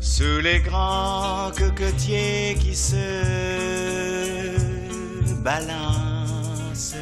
Sous 0.00 0.40
les 0.42 0.60
grands 0.60 1.50
cocotiers 1.56 2.56
qui 2.58 2.74
se 2.74 2.96
balancent 5.42 6.96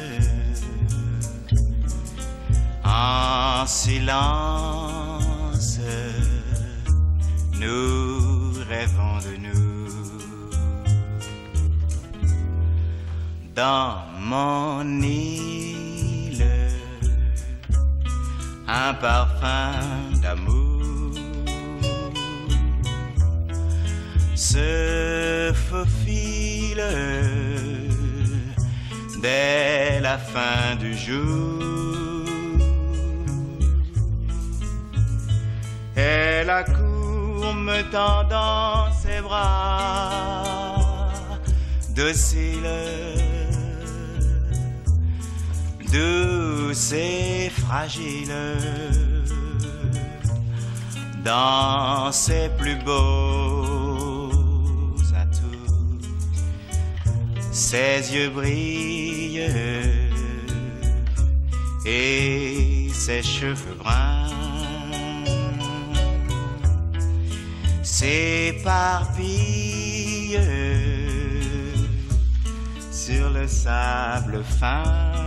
en 2.83 3.65
silence, 3.65 5.79
nous 7.59 8.53
rêvons 8.69 9.17
de 9.27 9.35
nous. 9.37 9.55
Dans 13.55 14.03
mon 14.19 15.01
île, 15.01 15.84
un 18.75 18.93
parfum 18.93 19.71
d'amour 20.21 21.13
se 24.35 25.53
faufile 25.69 26.83
dès 29.21 30.01
la 30.01 30.17
fin 30.17 30.75
du 30.77 30.93
jour. 30.93 31.63
Et 35.95 36.43
la 36.43 36.63
cour 36.63 37.53
me 37.53 37.81
tendant 37.91 38.91
ses 39.01 39.21
bras 39.21 40.43
docile, 41.95 42.69
douce 45.93 46.91
et 46.91 47.49
fragile, 47.65 48.33
dans 51.23 52.11
ses 52.11 52.49
plus 52.57 52.75
beaux 52.75 54.29
atouts, 55.15 56.01
ses 57.51 58.13
yeux 58.13 58.29
brillent 58.29 59.49
et 61.85 62.89
ses 62.93 63.23
cheveux 63.23 63.75
bruns 63.79 64.25
s'éparpille 67.83 69.55
sur 72.91 73.29
le 73.29 73.47
sable 73.47 74.43
fin. 74.43 75.24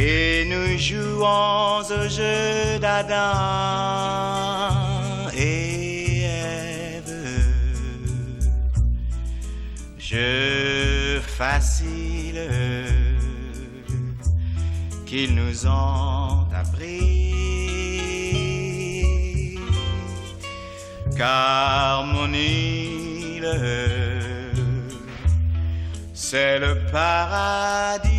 Et 0.00 0.44
nous 0.44 0.78
jouons 0.78 1.80
au 1.80 2.08
jeu 2.08 2.78
d'Adam 2.78 3.18
et 5.36 6.22
Ève. 6.22 7.14
Jeu 9.98 11.20
facile 11.20 12.48
qu'ils 15.04 15.34
nous 15.34 15.66
ont 15.66 16.46
appris. 16.54 17.28
car 21.18 22.04
mon 22.04 22.32
île, 22.32 23.50
c'est 26.14 26.60
le 26.60 26.78
paradis. 26.92 28.17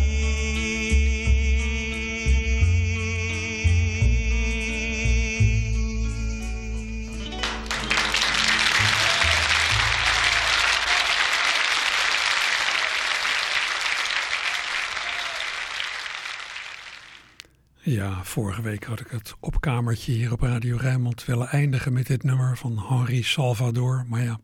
Ja, 17.90 18.24
vorige 18.24 18.62
week 18.62 18.84
had 18.84 19.00
ik 19.00 19.08
het 19.08 19.34
opkamertje 19.40 20.12
hier 20.12 20.32
op 20.32 20.40
Radio 20.40 20.76
Rijnmond 20.76 21.24
willen 21.24 21.48
eindigen 21.48 21.92
met 21.92 22.06
dit 22.06 22.22
nummer 22.22 22.56
van 22.56 22.78
Henri 22.88 23.22
Salvador. 23.22 24.04
Maar 24.08 24.22
ja, 24.22 24.40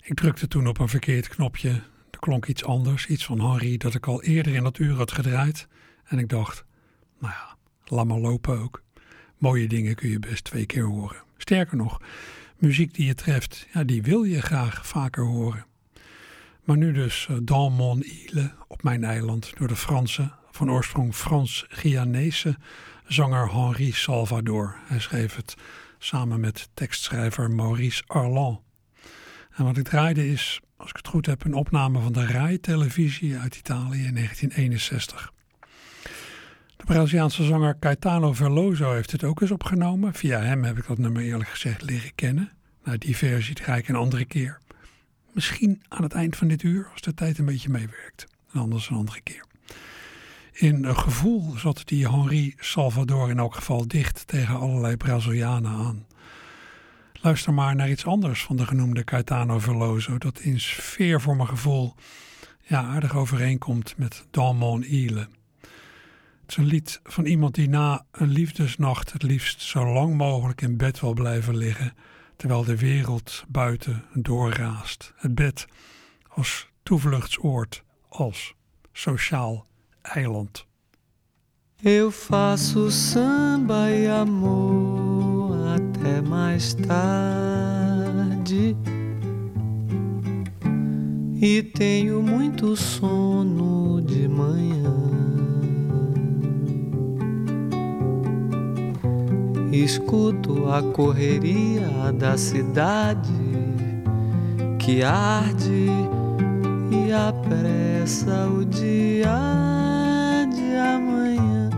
ik 0.00 0.14
drukte 0.14 0.48
toen 0.48 0.66
op 0.66 0.78
een 0.78 0.88
verkeerd 0.88 1.28
knopje. 1.28 1.70
Er 2.10 2.18
klonk 2.18 2.46
iets 2.46 2.64
anders, 2.64 3.06
iets 3.06 3.24
van 3.24 3.40
Henri 3.40 3.76
dat 3.76 3.94
ik 3.94 4.06
al 4.06 4.22
eerder 4.22 4.54
in 4.54 4.62
dat 4.62 4.78
uur 4.78 4.94
had 4.94 5.12
gedraaid. 5.12 5.68
En 6.04 6.18
ik 6.18 6.28
dacht, 6.28 6.64
nou 7.18 7.32
ja, 7.32 7.56
laat 7.84 8.06
maar 8.06 8.18
lopen 8.18 8.58
ook. 8.58 8.82
Mooie 9.38 9.68
dingen 9.68 9.94
kun 9.94 10.08
je 10.08 10.18
best 10.18 10.44
twee 10.44 10.66
keer 10.66 10.84
horen. 10.84 11.22
Sterker 11.36 11.76
nog, 11.76 12.00
muziek 12.58 12.94
die 12.94 13.06
je 13.06 13.14
treft, 13.14 13.66
ja, 13.72 13.84
die 13.84 14.02
wil 14.02 14.22
je 14.22 14.42
graag 14.42 14.86
vaker 14.86 15.24
horen. 15.24 15.66
Maar 16.64 16.76
nu 16.76 16.92
dus 16.92 17.28
uh, 17.30 17.36
Dans 17.42 17.76
mon 17.76 18.02
île, 18.02 18.52
op 18.68 18.82
mijn 18.82 19.04
eiland, 19.04 19.52
door 19.58 19.68
de 19.68 19.76
Fransen 19.76 20.32
van 20.56 20.70
oorsprong 20.70 21.14
Frans-Guyanese 21.14 22.56
zanger 23.06 23.52
Henri 23.52 23.92
Salvador. 23.92 24.76
Hij 24.86 25.00
schreef 25.00 25.36
het 25.36 25.54
samen 25.98 26.40
met 26.40 26.68
tekstschrijver 26.74 27.50
Maurice 27.50 28.02
Arlan. 28.06 28.62
En 29.56 29.64
wat 29.64 29.76
ik 29.76 29.84
draaide 29.84 30.28
is, 30.28 30.60
als 30.76 30.90
ik 30.90 30.96
het 30.96 31.08
goed 31.08 31.26
heb, 31.26 31.44
een 31.44 31.54
opname 31.54 32.00
van 32.00 32.12
de 32.12 32.26
RAI-televisie 32.26 33.38
uit 33.38 33.56
Italië 33.56 34.04
in 34.04 34.14
1961. 34.14 35.32
De 36.76 36.84
Braziliaanse 36.84 37.44
zanger 37.44 37.78
Caetano 37.78 38.32
Veloso 38.32 38.92
heeft 38.92 39.12
het 39.12 39.24
ook 39.24 39.40
eens 39.40 39.50
opgenomen. 39.50 40.14
Via 40.14 40.40
hem 40.40 40.64
heb 40.64 40.78
ik 40.78 40.86
dat 40.86 40.98
nummer 40.98 41.22
eerlijk 41.22 41.50
gezegd 41.50 41.82
leren 41.82 42.14
kennen. 42.14 42.52
Nou, 42.84 42.98
die 42.98 43.16
versie 43.16 43.54
draai 43.54 43.78
ik 43.78 43.88
een 43.88 43.94
andere 43.94 44.24
keer. 44.24 44.58
Misschien 45.32 45.82
aan 45.88 46.02
het 46.02 46.12
eind 46.12 46.36
van 46.36 46.48
dit 46.48 46.62
uur, 46.62 46.88
als 46.92 47.00
de 47.00 47.14
tijd 47.14 47.38
een 47.38 47.44
beetje 47.44 47.68
meewerkt. 47.68 48.26
En 48.52 48.60
anders 48.60 48.90
een 48.90 48.96
andere 48.96 49.20
keer. 49.20 49.44
In 50.58 50.84
een 50.84 50.98
gevoel 50.98 51.58
zat 51.58 51.82
die 51.84 52.08
Henri 52.08 52.54
Salvador 52.58 53.30
in 53.30 53.38
elk 53.38 53.54
geval 53.54 53.88
dicht 53.88 54.26
tegen 54.26 54.58
allerlei 54.58 54.96
Brazilianen 54.96 55.70
aan. 55.70 56.06
Luister 57.12 57.54
maar 57.54 57.74
naar 57.74 57.90
iets 57.90 58.06
anders 58.06 58.42
van 58.42 58.56
de 58.56 58.66
genoemde 58.66 59.04
Caetano 59.04 59.58
Veloso, 59.58 60.18
dat 60.18 60.40
in 60.40 60.60
sfeer 60.60 61.20
voor 61.20 61.36
mijn 61.36 61.48
gevoel 61.48 61.94
ja, 62.62 62.82
aardig 62.82 63.16
overeenkomt 63.16 63.96
met 63.96 64.26
Dans 64.30 64.58
mon 64.58 64.82
île. 64.82 65.28
Het 66.40 66.48
is 66.48 66.56
een 66.56 66.66
lied 66.66 67.00
van 67.04 67.24
iemand 67.24 67.54
die 67.54 67.68
na 67.68 68.04
een 68.10 68.30
liefdesnacht 68.30 69.12
het 69.12 69.22
liefst 69.22 69.60
zo 69.60 69.92
lang 69.92 70.14
mogelijk 70.14 70.60
in 70.60 70.76
bed 70.76 71.00
wil 71.00 71.12
blijven 71.12 71.56
liggen, 71.56 71.94
terwijl 72.36 72.64
de 72.64 72.76
wereld 72.76 73.44
buiten 73.48 74.04
doorraast. 74.12 75.12
Het 75.16 75.34
bed 75.34 75.66
als 76.28 76.68
toevluchtsoord, 76.82 77.82
als 78.08 78.54
sociaal 78.92 79.66
eiland. 80.14 80.66
Eu 81.84 82.10
faço 82.10 82.90
samba 82.90 83.90
e 83.90 84.06
amor 84.06 85.56
até 85.76 86.20
mais 86.20 86.74
tarde. 86.74 87.56
E 91.40 91.62
tenho 91.62 92.22
muito 92.22 92.74
sono 92.76 94.00
de 94.00 94.26
manhã. 94.26 94.96
Escuto 99.70 100.70
a 100.70 100.82
correria 100.82 102.10
da 102.18 102.38
cidade 102.38 103.34
que 104.78 105.02
arde 105.02 105.90
e 106.90 107.12
apressa 107.12 108.48
o 108.48 108.64
dia 108.64 109.85
de 110.96 111.02
amanhã. 111.02 111.70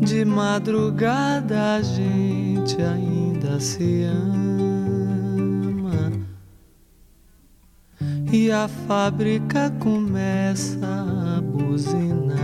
De 0.00 0.24
madrugada 0.24 1.76
a 1.76 1.82
gente 1.82 2.80
ainda 2.80 3.60
se 3.60 4.04
ama 4.04 4.52
e 8.32 8.50
a 8.50 8.66
fábrica 8.68 9.70
começa 9.78 10.78
a 11.36 11.40
buzinar. 11.40 12.36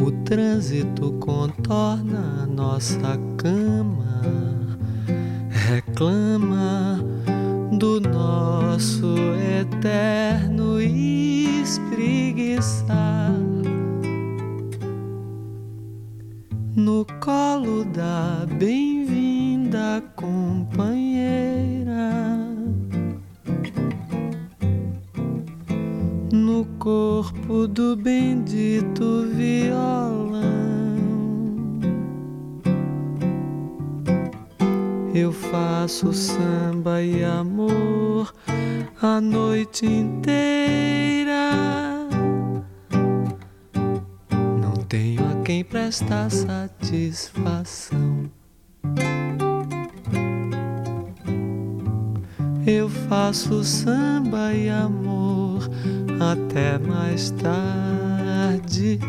O 0.00 0.10
trânsito 0.24 1.12
contorna 1.20 2.46
nossa 2.46 3.18
cama, 3.36 4.22
reclama 5.50 6.89
do 7.80 7.98
nosso 7.98 9.16
eterno 9.58 10.78
espreguiçar 10.82 13.32
no 16.76 17.06
colo 17.24 17.86
da 17.86 18.46
bem-vinda 18.58 20.04
companheira, 20.14 22.10
no 26.30 26.66
corpo 26.78 27.66
do 27.66 27.96
bendito 27.96 29.26
violão. 29.34 30.29
Eu 35.12 35.32
faço 35.32 36.12
samba 36.12 37.02
e 37.02 37.24
amor 37.24 38.32
a 39.02 39.20
noite 39.20 39.84
inteira. 39.84 41.50
Não 44.60 44.74
tenho 44.88 45.28
a 45.28 45.42
quem 45.42 45.64
prestar 45.64 46.30
satisfação. 46.30 48.30
Eu 52.64 52.88
faço 52.88 53.64
samba 53.64 54.54
e 54.54 54.68
amor 54.68 55.68
até 56.20 56.78
mais 56.78 57.32
tarde. 57.32 59.00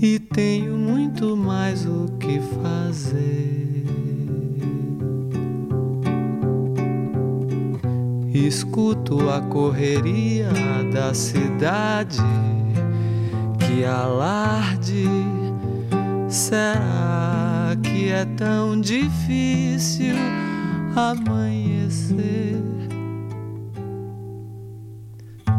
E 0.00 0.18
tenho 0.18 0.76
muito 0.76 1.34
mais 1.34 1.86
o 1.86 2.06
que 2.20 2.38
fazer. 2.62 3.86
Escuto 8.34 9.30
a 9.30 9.40
correria 9.40 10.50
da 10.92 11.14
cidade, 11.14 12.18
que 13.58 13.84
alarde. 13.84 15.08
Será 16.28 17.74
que 17.82 18.10
é 18.10 18.26
tão 18.36 18.78
difícil 18.78 20.14
amanhecer? 20.94 22.55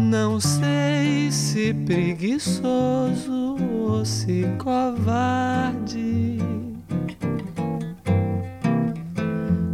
Não 0.09 0.39
sei 0.39 1.29
se 1.29 1.73
preguiçoso 1.73 3.57
ou 3.89 4.05
se 4.05 4.45
covarde. 4.57 6.37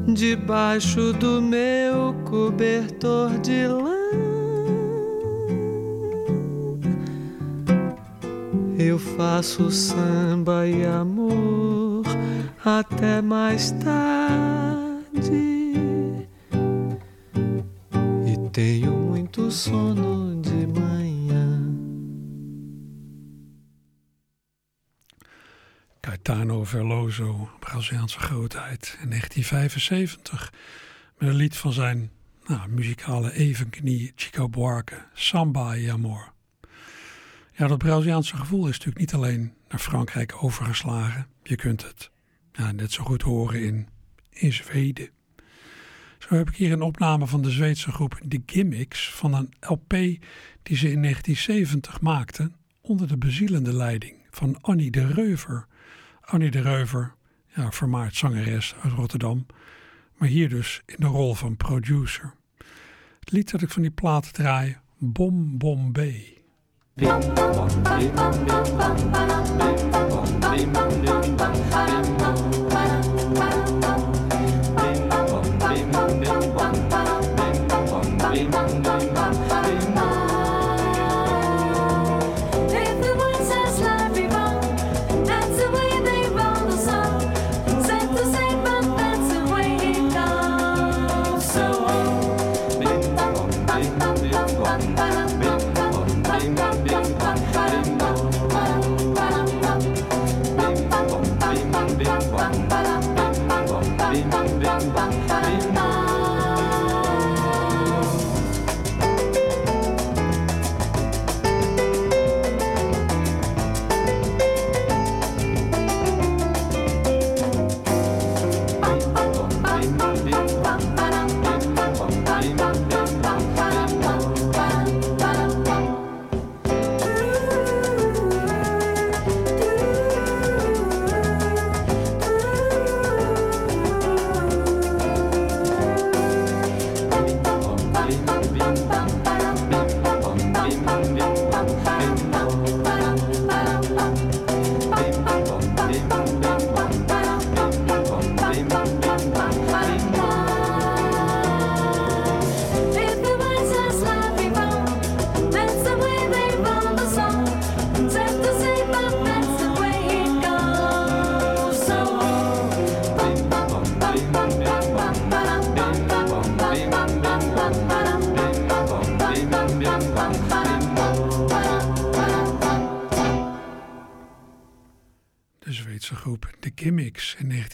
Debaixo 0.08 1.14
do 1.14 1.40
meu 1.40 2.16
cobertor 2.26 3.38
de 3.42 3.68
lã, 3.68 3.94
eu 8.80 8.98
faço 8.98 9.70
samba 9.70 10.66
e 10.66 10.84
amor 10.84 12.04
até 12.66 13.22
mais 13.22 13.70
tarde. 13.70 15.53
Veloso, 26.74 27.50
Braziliaanse 27.60 28.20
grootheid, 28.20 28.98
in 29.02 29.10
1975 29.10 30.54
met 31.18 31.30
een 31.30 31.36
lied 31.36 31.58
van 31.58 31.74
zijn 31.74 32.12
nou, 32.46 32.70
muzikale 32.70 33.34
evenknie 33.34 34.12
Chico 34.16 34.50
Buarque, 34.50 35.06
Samba 35.14 35.76
y 35.76 35.90
Amor. 35.90 36.34
Ja, 37.52 37.68
dat 37.68 37.78
Braziliaanse 37.78 38.36
gevoel 38.36 38.68
is 38.68 38.72
natuurlijk 38.72 39.00
niet 39.00 39.14
alleen 39.14 39.54
naar 39.70 39.80
Frankrijk 39.80 40.44
overgeslagen. 40.44 41.28
Je 41.44 41.56
kunt 41.56 41.84
het 41.84 42.12
ja, 42.52 42.72
net 42.72 42.92
zo 42.92 43.04
goed 43.04 43.22
horen 43.22 43.64
in, 43.64 43.88
in 44.30 44.54
Zweden. 44.54 45.10
Zo 46.20 46.36
heb 46.36 46.50
ik 46.50 46.56
hier 46.56 46.72
een 46.72 46.82
opname 46.82 47.28
van 47.28 47.42
de 47.42 47.52
Zweedse 47.52 47.92
groep 47.92 48.20
The 48.28 48.42
Gimmicks 48.46 49.14
van 49.14 49.34
een 49.34 49.54
LP 49.60 49.90
die 50.64 50.78
ze 50.78 50.92
in 50.92 51.02
1970 51.02 52.02
maakten 52.02 52.56
onder 52.82 53.08
de 53.08 53.18
bezielende 53.18 53.74
leiding 53.74 54.16
van 54.30 54.62
Annie 54.62 54.92
de 54.92 55.08
Reuver. 55.08 55.68
Annie 56.34 56.52
de 56.52 56.62
Reuver, 56.62 57.16
ja, 57.56 57.72
vermaard 57.72 58.16
zangeres 58.16 58.76
uit 58.82 58.94
Rotterdam, 58.94 59.46
maar 60.18 60.30
hier 60.30 60.50
dus 60.50 60.82
in 60.86 60.96
de 61.00 61.06
rol 61.06 61.34
van 61.34 61.58
producer. 61.58 62.34
Het 63.20 63.32
lied 63.32 63.52
dat 63.52 63.62
ik 63.62 63.70
van 63.70 63.82
die 63.82 63.92
plaat 63.92 64.34
draai, 64.34 64.78
Bom 64.98 65.58
Bom 65.58 65.92
B. 65.92 65.98
If 65.98 67.14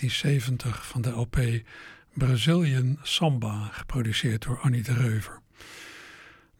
1970 0.09 0.87
van 0.87 1.01
de 1.01 1.09
LP 1.09 1.61
Brazilian 2.13 2.97
Samba, 3.01 3.69
geproduceerd 3.71 4.43
door 4.43 4.59
Annie 4.59 4.83
de 4.83 4.93
Reuver. 4.93 5.39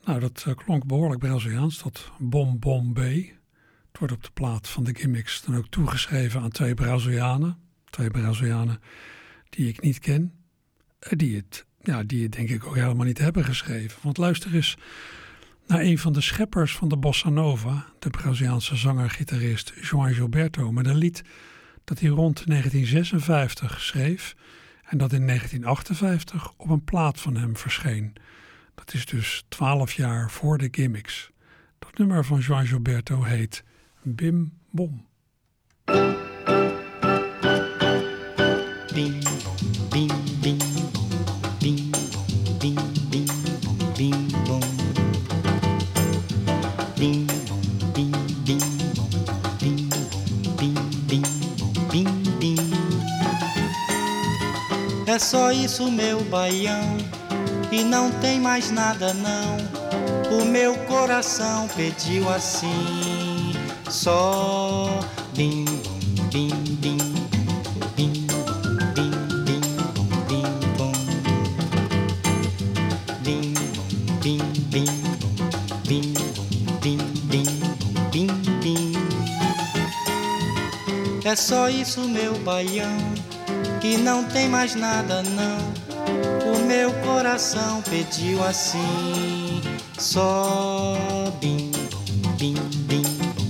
Nou, 0.03 0.20
dat 0.20 0.44
eh, 0.48 0.56
klonk 0.56 0.86
behoorlijk 0.86 1.20
Braziliaans, 1.20 1.84
dat 1.84 2.12
Bom 2.18 2.60
Bom 2.60 2.94
B. 2.94 2.98
Het 2.98 4.00
wordt 4.00 4.13
op 4.13 4.24
de 4.24 4.32
plaat 4.34 4.68
van 4.68 4.84
de 4.84 4.96
gimmicks 4.96 5.44
dan 5.46 5.56
ook 5.56 5.68
toegeschreven 5.70 6.41
aan 6.41 6.50
twee 6.50 6.74
Brazilianen. 6.74 7.58
Twee 7.89 8.10
Brazilianen 8.10 8.82
die 9.50 9.68
ik 9.68 9.82
niet 9.82 10.00
ken. 10.00 10.34
eh, 11.00 11.18
Die 11.18 11.36
het, 11.36 11.65
ja, 11.82 12.03
die 12.03 12.24
het 12.24 12.32
denk 12.32 12.50
ik 12.50 12.65
ook 12.65 12.75
helemaal 12.75 13.06
niet 13.06 13.18
hebben 13.18 13.46
geschreven. 13.46 14.00
Want 14.03 14.18
luister 14.18 14.56
eens 14.56 14.77
naar 15.68 15.82
een 15.82 15.98
van 15.98 16.13
de 16.13 16.22
scheppers 16.22 16.75
van 16.75 16.89
de 16.89 16.98
Bossa 16.98 17.29
Nova, 17.29 17.86
de 18.00 18.10
Braziliaanse 18.10 18.75
zanger-gitarist 18.75 19.74
João 19.74 20.13
Gilberto, 20.13 20.72
met 20.72 20.86
een 20.86 20.98
lied 20.98 21.24
dat 21.89 22.00
hij 22.00 22.10
rond 22.10 22.48
1956 22.48 23.81
schreef 23.81 24.36
en 24.84 24.98
dat 24.98 25.13
in 25.13 25.25
1958 25.25 26.53
op 26.58 26.69
een 26.69 26.84
plaat 26.84 27.19
van 27.19 27.36
hem 27.36 27.58
verscheen. 27.58 28.13
Dat 28.75 28.93
is 28.93 29.05
dus 29.05 29.46
twaalf 29.48 29.93
jaar 29.93 30.31
voor 30.31 30.58
de 30.58 30.67
gimmicks. 30.72 31.31
Dat 31.79 31.98
nummer 31.98 32.25
van 32.25 32.39
João 32.41 32.67
Gilberto 32.67 33.24
heet 33.24 33.63
Bim 34.03 34.51
Bom. 34.72 35.08
É 55.19 55.21
só 55.21 55.51
isso, 55.51 55.91
meu 55.91 56.23
baião, 56.23 56.95
e 57.69 57.83
não 57.83 58.09
tem 58.09 58.39
mais 58.39 58.71
nada 58.71 59.13
não. 59.13 59.57
O 60.31 60.45
meu 60.45 60.77
coração 60.85 61.67
pediu 61.75 62.29
assim, 62.29 63.51
só 63.89 64.88
bim 65.35 65.65
bom, 70.77 70.93
bim 78.11 78.27
bim. 78.61 78.93
É 81.25 81.35
só 81.35 81.67
isso, 81.69 82.07
meu 82.07 82.39
baião, 82.39 82.97
e 83.88 83.98
não 83.98 84.24
tem 84.24 84.48
mais 84.48 84.75
nada 84.75 85.24
não. 85.24 86.53
O 86.53 86.59
meu 86.65 86.91
coração 87.05 87.81
pediu 87.83 88.43
assim, 88.43 89.62
só 89.98 90.95
bim 91.39 91.71
bom, 91.71 92.31
bim 92.38 92.55
bim 92.88 93.03
bom 93.36 93.50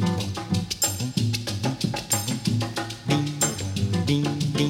bim 3.07 3.23
bim 4.05 4.23
bum 4.53 4.69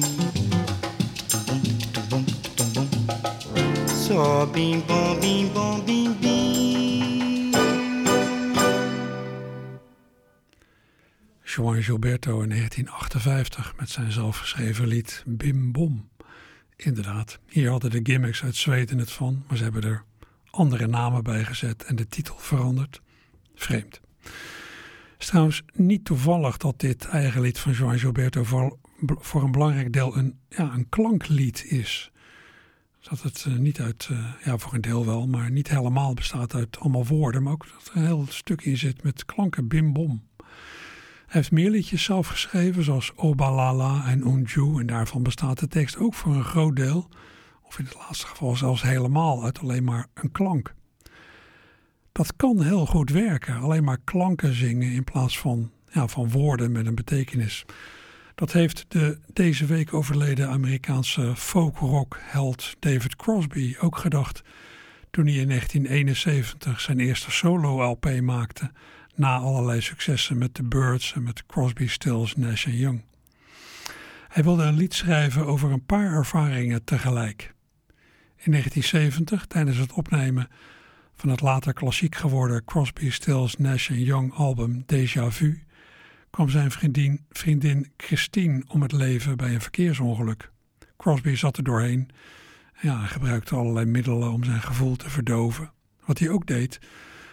bum 2.08 2.24
bum 2.56 2.88
só 3.88 4.46
bim 4.46 4.80
bom 4.80 5.14
bim 5.16 5.20
bom 5.20 5.20
bim 5.20 5.39
Gilberto 11.82 12.40
in 12.40 12.48
1958 12.48 13.76
met 13.76 13.90
zijn 13.90 14.12
zelfgeschreven 14.12 14.86
lied 14.86 15.22
Bim 15.26 15.72
Bom. 15.72 16.08
Inderdaad, 16.76 17.38
hier 17.48 17.70
hadden 17.70 17.90
de 17.90 18.00
gimmicks 18.02 18.42
uit 18.42 18.56
Zweden 18.56 18.98
het 18.98 19.10
van, 19.10 19.44
maar 19.48 19.56
ze 19.56 19.62
hebben 19.62 19.82
er 19.82 20.04
andere 20.50 20.86
namen 20.86 21.22
bij 21.22 21.44
gezet 21.44 21.84
en 21.84 21.96
de 21.96 22.06
titel 22.06 22.34
veranderd. 22.38 23.00
Vreemd. 23.54 24.00
Het 24.22 24.32
is 25.18 25.26
trouwens 25.26 25.62
niet 25.72 26.04
toevallig 26.04 26.56
dat 26.56 26.80
dit 26.80 27.06
eigen 27.06 27.40
lied 27.40 27.58
van 27.58 27.72
João 27.72 27.98
Gilberto 27.98 28.44
voor, 28.44 29.42
een 29.42 29.52
belangrijk 29.52 29.92
deel 29.92 30.16
een, 30.16 30.38
ja, 30.48 30.72
een 30.74 30.88
klanklied 30.88 31.64
is. 31.64 32.10
Dat 33.00 33.22
het 33.22 33.44
eh, 33.48 33.54
niet 33.54 33.80
uit, 33.80 34.08
eh, 34.10 34.32
ja 34.44 34.58
voor 34.58 34.74
een 34.74 34.80
deel 34.80 35.06
wel, 35.06 35.26
maar 35.26 35.50
niet 35.50 35.68
helemaal 35.68 36.14
bestaat 36.14 36.54
uit 36.54 36.78
allemaal 36.78 37.06
woorden, 37.06 37.42
maar 37.42 37.52
ook 37.52 37.66
dat 37.72 37.88
er 37.88 37.96
een 37.96 38.06
heel 38.06 38.26
stuk 38.28 38.62
in 38.62 38.76
zit 38.76 39.02
met 39.02 39.24
klanken 39.24 39.68
bim 39.68 39.92
bom. 39.92 40.22
Hij 40.36 40.46
heeft 41.30 41.50
meer 41.50 41.70
liedjes 41.70 42.02
zelf 42.04 42.26
geschreven, 42.26 42.84
zoals 42.84 43.12
Obalala 43.16 44.06
en 44.06 44.26
Unju. 44.26 44.80
En 44.80 44.86
daarvan 44.86 45.22
bestaat 45.22 45.58
de 45.58 45.68
tekst 45.68 45.96
ook 45.96 46.14
voor 46.14 46.34
een 46.34 46.44
groot 46.44 46.76
deel, 46.76 47.08
of 47.62 47.78
in 47.78 47.84
het 47.84 47.94
laatste 47.94 48.26
geval 48.26 48.56
zelfs 48.56 48.82
helemaal, 48.82 49.44
uit 49.44 49.58
alleen 49.58 49.84
maar 49.84 50.06
een 50.14 50.32
klank. 50.32 50.74
Dat 52.12 52.36
kan 52.36 52.62
heel 52.62 52.86
goed 52.86 53.10
werken, 53.10 53.56
alleen 53.56 53.84
maar 53.84 53.98
klanken 54.04 54.54
zingen 54.54 54.92
in 54.92 55.04
plaats 55.04 55.38
van, 55.38 55.70
ja, 55.92 56.08
van 56.08 56.30
woorden 56.30 56.72
met 56.72 56.86
een 56.86 56.94
betekenis. 56.94 57.64
Dat 58.34 58.52
heeft 58.52 58.84
de 58.88 59.18
deze 59.32 59.66
week 59.66 59.94
overleden 59.94 60.48
Amerikaanse 60.48 61.36
folk-rock-held 61.36 62.76
David 62.78 63.16
Crosby 63.16 63.76
ook 63.80 63.96
gedacht 63.96 64.42
toen 65.10 65.26
hij 65.26 65.34
in 65.34 65.48
1971 65.48 66.80
zijn 66.80 67.00
eerste 67.00 67.30
solo-LP 67.30 68.20
maakte 68.20 68.70
na 69.14 69.36
allerlei 69.36 69.80
successen 69.80 70.38
met 70.38 70.54
The 70.54 70.62
Birds 70.62 71.12
en 71.12 71.22
met 71.22 71.46
Crosby, 71.46 71.86
Stills, 71.86 72.36
Nash 72.36 72.66
Young. 72.66 73.02
Hij 74.28 74.42
wilde 74.42 74.62
een 74.62 74.76
lied 74.76 74.94
schrijven 74.94 75.46
over 75.46 75.70
een 75.70 75.84
paar 75.84 76.12
ervaringen 76.12 76.84
tegelijk. 76.84 77.54
In 78.36 78.50
1970, 78.50 79.46
tijdens 79.46 79.76
het 79.76 79.92
opnemen 79.92 80.48
van 81.16 81.28
het 81.28 81.40
later 81.40 81.72
klassiek 81.72 82.14
geworden 82.14 82.64
Crosby, 82.64 83.10
Stills, 83.10 83.56
Nash 83.56 83.88
Young 83.88 84.34
album 84.34 84.84
Déjà 84.86 85.26
Vu, 85.28 85.62
kwam 86.30 86.48
zijn 86.48 86.70
vriendin, 86.70 87.24
vriendin 87.30 87.92
Christine 87.96 88.62
om 88.68 88.82
het 88.82 88.92
leven 88.92 89.36
bij 89.36 89.54
een 89.54 89.60
verkeersongeluk. 89.60 90.50
Crosby 90.96 91.34
zat 91.34 91.56
er 91.56 91.64
doorheen 91.64 92.08
ja, 92.80 93.06
gebruikte 93.06 93.54
allerlei 93.54 93.86
middelen 93.86 94.32
om 94.32 94.44
zijn 94.44 94.62
gevoel 94.62 94.96
te 94.96 95.10
verdoven. 95.10 95.72
Wat 96.04 96.18
hij 96.18 96.28
ook 96.28 96.46
deed, 96.46 96.78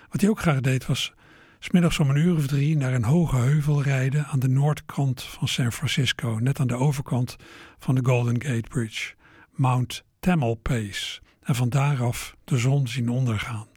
wat 0.09 0.21
hij 0.21 0.29
ook 0.29 0.39
graag 0.39 0.61
deed, 0.61 0.85
was 0.85 1.13
smiddags 1.59 1.99
om 1.99 2.09
een 2.09 2.17
uur 2.17 2.35
of 2.35 2.47
drie 2.47 2.77
naar 2.77 2.93
een 2.93 3.03
hoge 3.03 3.35
heuvel 3.35 3.81
rijden 3.81 4.25
aan 4.25 4.39
de 4.39 4.47
noordkant 4.47 5.23
van 5.23 5.47
San 5.47 5.71
Francisco, 5.71 6.37
net 6.41 6.59
aan 6.59 6.67
de 6.67 6.75
overkant 6.75 7.35
van 7.79 7.95
de 7.95 8.01
Golden 8.03 8.41
Gate 8.41 8.69
Bridge, 8.69 9.13
Mount 9.51 10.03
Tamalpais, 10.19 11.21
en 11.41 11.55
van 11.55 11.69
daaraf 11.69 12.35
de 12.43 12.57
zon 12.57 12.87
zien 12.87 13.09
ondergaan. 13.09 13.67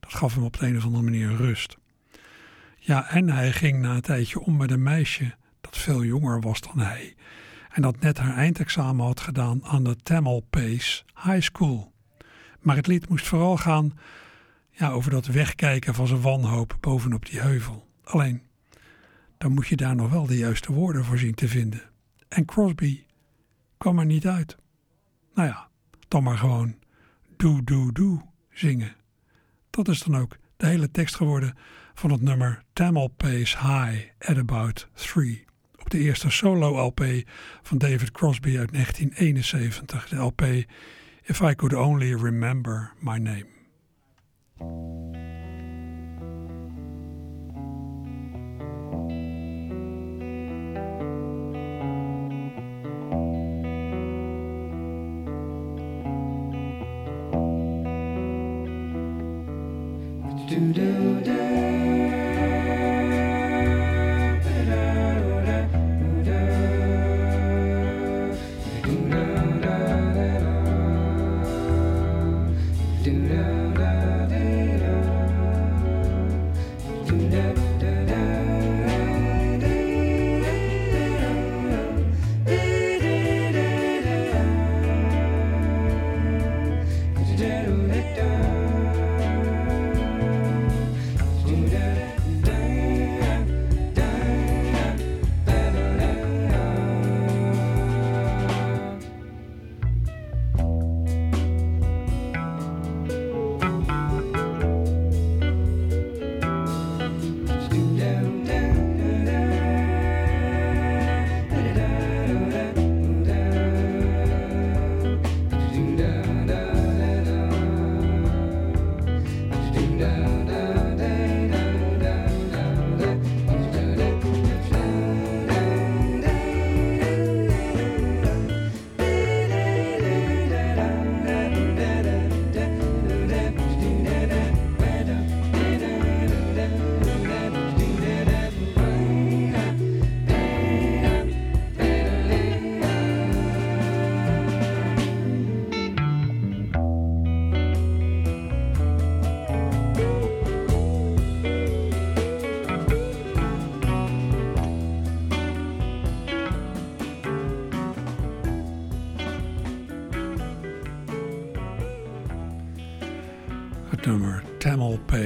Dat 0.00 0.14
gaf 0.14 0.34
hem 0.34 0.44
op 0.44 0.58
de 0.58 0.66
een 0.66 0.76
of 0.76 0.84
andere 0.84 1.04
manier 1.04 1.36
rust. 1.36 1.76
Ja, 2.78 3.10
en 3.10 3.30
hij 3.30 3.52
ging 3.52 3.80
na 3.80 3.94
een 3.94 4.00
tijdje 4.00 4.40
om 4.40 4.56
met 4.56 4.70
een 4.70 4.82
meisje 4.82 5.34
dat 5.60 5.78
veel 5.78 6.04
jonger 6.04 6.40
was 6.40 6.60
dan 6.60 6.78
hij 6.78 7.14
en 7.74 7.82
dat 7.82 8.00
net 8.00 8.18
haar 8.18 8.36
eindexamen 8.36 9.06
had 9.06 9.20
gedaan 9.20 9.64
aan 9.64 9.84
de 9.84 9.96
Tamalpais 9.96 11.04
High 11.24 11.42
School. 11.42 11.92
Maar 12.60 12.76
het 12.76 12.86
lied 12.86 13.08
moest 13.08 13.26
vooral 13.26 13.56
gaan 13.56 13.92
ja, 14.76 14.90
over 14.90 15.10
dat 15.10 15.26
wegkijken 15.26 15.94
van 15.94 16.06
zijn 16.06 16.20
wanhoop 16.20 16.76
bovenop 16.80 17.26
die 17.26 17.40
heuvel. 17.40 17.88
Alleen, 18.04 18.42
dan 19.38 19.52
moet 19.52 19.66
je 19.66 19.76
daar 19.76 19.96
nog 19.96 20.10
wel 20.10 20.26
de 20.26 20.36
juiste 20.36 20.72
woorden 20.72 21.04
voor 21.04 21.18
zien 21.18 21.34
te 21.34 21.48
vinden. 21.48 21.82
En 22.28 22.44
Crosby 22.44 23.04
kwam 23.78 23.98
er 23.98 24.06
niet 24.06 24.26
uit. 24.26 24.56
Nou 25.34 25.48
ja, 25.48 25.68
dan 26.08 26.22
maar 26.22 26.38
gewoon 26.38 26.74
doe, 27.36 27.62
doe, 27.62 27.92
doe 27.92 28.20
zingen. 28.50 28.94
Dat 29.70 29.88
is 29.88 30.02
dan 30.02 30.16
ook 30.16 30.36
de 30.56 30.66
hele 30.66 30.90
tekst 30.90 31.16
geworden 31.16 31.56
van 31.94 32.10
het 32.10 32.20
nummer 32.20 32.62
Tamalpais 32.72 33.58
High 33.58 34.10
at 34.18 34.36
About 34.36 34.88
3 34.94 35.44
op 35.78 35.90
de 35.90 35.98
eerste 35.98 36.30
solo-LP 36.30 37.04
van 37.62 37.78
David 37.78 38.10
Crosby 38.10 38.58
uit 38.58 38.72
1971, 38.72 40.08
de 40.08 40.16
LP 40.16 40.42
If 41.22 41.40
I 41.40 41.54
Could 41.54 41.74
Only 41.74 42.14
Remember 42.14 42.92
My 43.00 43.18
Name. 43.18 43.53
do 44.60 44.66
do. 60.72 61.13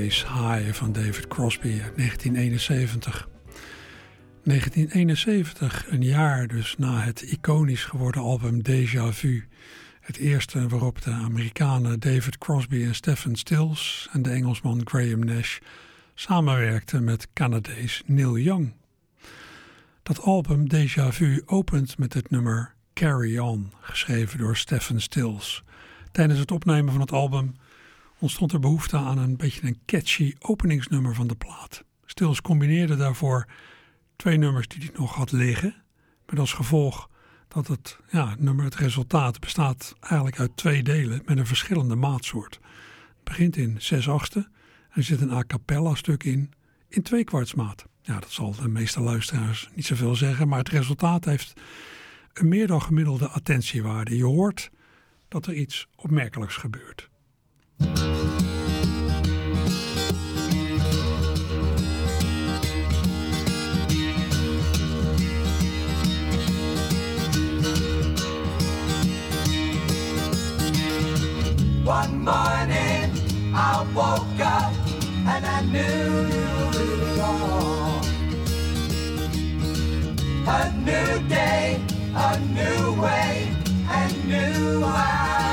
High 0.09 0.73
van 0.73 0.93
David 0.93 1.27
Crosby 1.27 1.69
uit 1.69 1.97
1971. 1.97 3.29
1971, 4.43 5.87
een 5.89 6.03
jaar 6.03 6.47
dus 6.47 6.77
na 6.79 7.01
het 7.01 7.23
iconisch 7.23 7.85
geworden 7.85 8.23
album 8.23 8.63
Déjà 8.69 9.09
Vu. 9.09 9.49
Het 10.01 10.17
eerste 10.17 10.69
waarop 10.69 11.03
de 11.03 11.11
Amerikanen 11.11 12.01
David 12.01 12.39
Crosby 12.39 12.85
en 12.85 12.95
Stephen 12.95 13.37
Stills 13.37 14.09
en 14.13 14.23
de 14.23 14.31
Engelsman 14.31 14.81
Graham 14.85 15.25
Nash 15.25 15.59
samenwerkten 16.15 17.05
met 17.05 17.29
Canadees 17.33 18.03
Neil 18.07 18.39
Young. 18.39 18.73
Dat 20.03 20.23
album 20.23 20.67
Déjà 20.75 21.09
Vu 21.09 21.43
opent 21.47 21.99
met 21.99 22.15
het 22.15 22.31
nummer 22.31 22.75
Carry 22.95 23.39
On, 23.39 23.73
geschreven 23.81 24.39
door 24.39 24.57
Stephen 24.57 25.01
Stills. 25.01 25.63
Tijdens 26.13 26.39
het 26.39 26.51
opnemen 26.51 26.93
van 26.93 27.01
het 27.01 27.13
album 27.13 27.55
ontstond 28.19 28.53
er 28.53 28.61
behoefte 28.61 28.97
aan 28.97 29.19
een 29.19 29.37
beetje 29.37 29.67
een 29.67 29.81
catchy 29.87 30.35
openingsnummer 30.39 31.15
van 31.15 31.27
de 31.27 31.35
plaat. 31.35 31.85
Stills 32.07 32.41
combineerde 32.41 32.97
daarvoor 32.97 33.47
twee 34.17 34.37
nummers 34.37 34.69
die 34.69 34.83
hij 34.83 34.91
nog 34.95 35.15
had 35.15 35.33
liggen, 35.33 35.75
met 36.27 36.39
als 36.39 36.53
gevolg 36.53 37.09
dat 37.49 37.67
het, 37.67 37.99
ja, 38.11 38.35
nummer, 38.39 38.65
het 38.65 38.75
resultaat 38.75 39.41
bestaat 39.41 39.95
eigenlijk 40.01 40.39
uit 40.39 40.57
twee 40.57 40.83
delen 40.83 41.23
met 41.25 41.39
een 41.39 41.47
verschillende 41.47 41.95
maatsoort. 41.95 42.55
Het 43.15 43.25
begint 43.25 43.57
in 43.57 43.77
6 43.79 44.09
achtste 44.09 44.49
en 44.91 45.05
zit 45.05 45.21
een 45.21 45.33
a 45.33 45.45
cappella 45.47 45.95
stuk 45.95 46.25
in, 46.25 46.53
in 46.89 47.03
twee 47.03 47.25
kwartsmaat. 47.25 47.85
Ja, 48.03 48.21
dat 48.21 48.31
zal 48.31 48.55
de 48.55 48.69
meeste 48.69 49.01
luisteraars 49.01 49.69
niet 49.75 49.87
zoveel 49.87 50.15
zeggen, 50.15 50.49
maar 50.49 50.59
het 50.59 50.69
resultaat 50.69 51.25
heeft 51.25 51.61
een 52.33 52.49
meer 52.49 52.67
dan 52.67 52.83
gemiddelde 52.83 53.29
attentiewaarde. 53.29 54.17
Je 54.17 54.25
hoort 54.25 54.71
dat 55.29 55.47
er 55.47 55.55
iets 55.55 55.89
opmerkelijks 55.97 56.57
gebeurt. 56.57 57.09
One 71.85 72.25
morning 72.25 73.13
I 73.55 73.87
woke 73.95 74.41
up 74.41 74.73
and 75.27 75.47
I 75.47 75.63
knew 75.63 76.27
you 76.35 76.51
were 76.75 77.17
gone. 77.17 78.05
A 80.47 80.73
new 80.79 81.29
day, 81.29 81.81
a 82.15 82.39
new 82.41 83.01
way, 83.01 83.53
and 83.91 84.13
new 84.29 84.83
eyes 84.85 85.48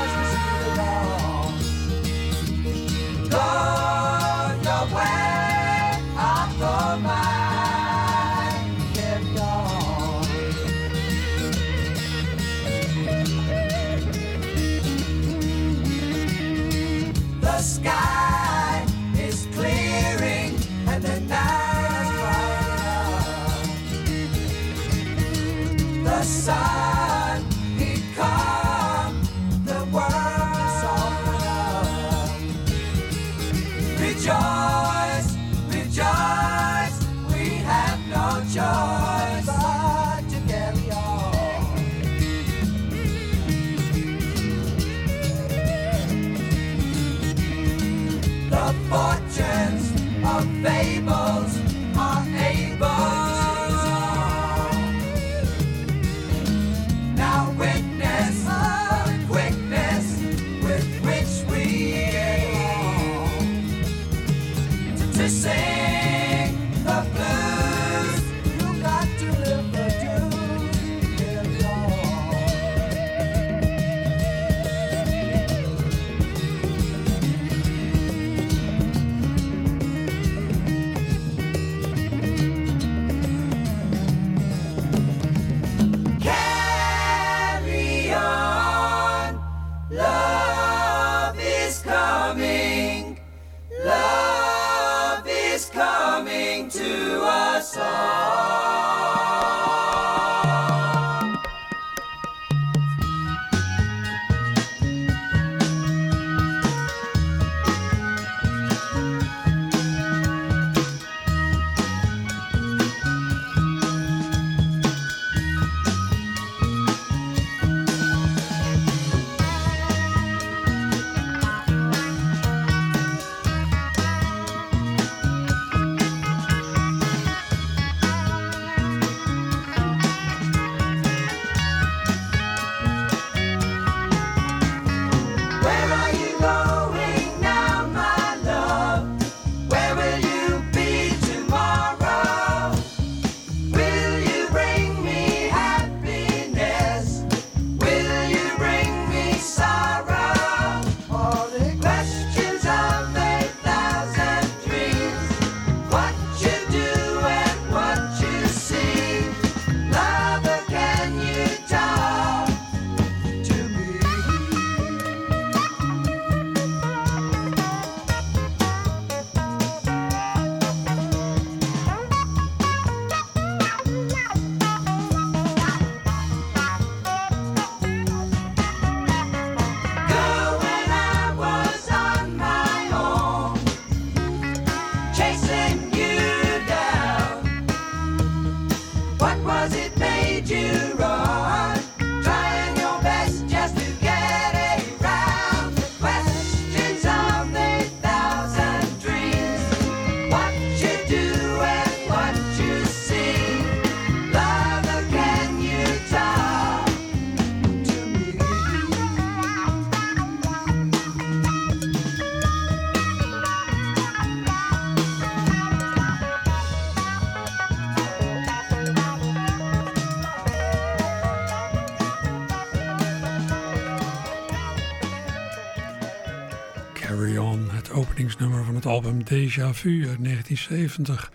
Déjà 229.26 229.70
Vu 229.74 230.08
uit 230.08 230.24
1970. 230.24 231.32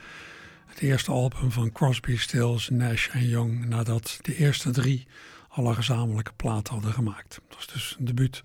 Het 0.65 0.79
eerste 0.79 1.11
album 1.11 1.51
van 1.51 1.71
Crosby, 1.71 2.17
Stills, 2.17 2.69
Nash 2.69 3.07
en 3.07 3.27
Young 3.27 3.65
nadat 3.65 4.19
de 4.21 4.35
eerste 4.35 4.71
drie 4.71 5.07
alle 5.49 5.73
gezamenlijke 5.73 6.33
platen 6.33 6.73
hadden 6.73 6.93
gemaakt. 6.93 7.41
Dat 7.47 7.57
was 7.57 7.67
dus 7.67 7.95
een 7.99 8.05
debuut 8.05 8.41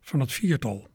van 0.00 0.20
het 0.20 0.32
viertal. 0.32 0.88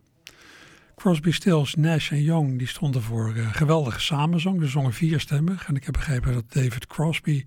Crosby, 0.95 1.32
Stills, 1.32 1.75
Nash 1.75 2.12
en 2.12 2.21
Young 2.21 2.58
die 2.58 2.67
stonden 2.67 3.01
voor 3.01 3.36
uh, 3.36 3.53
geweldige 3.53 3.99
samenzang. 3.99 4.62
Ze 4.62 4.67
zongen 4.67 4.93
vierstemmig 4.93 5.67
en 5.67 5.75
ik 5.75 5.84
heb 5.84 5.93
begrepen 5.93 6.34
dat 6.34 6.51
David 6.53 6.88
Crosby 6.88 7.43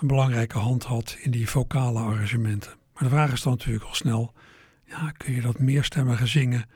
een 0.00 0.06
belangrijke 0.06 0.58
hand 0.58 0.84
had 0.84 1.16
in 1.20 1.30
die 1.30 1.48
vocale 1.48 1.98
arrangementen. 1.98 2.72
Maar 2.94 3.02
de 3.02 3.08
vraag 3.08 3.32
is 3.32 3.42
dan 3.42 3.52
natuurlijk 3.52 3.84
al 3.84 3.94
snel, 3.94 4.32
ja, 4.84 5.10
kun 5.10 5.34
je 5.34 5.40
dat 5.40 5.58
meerstemmige 5.58 6.26
zingen 6.26 6.68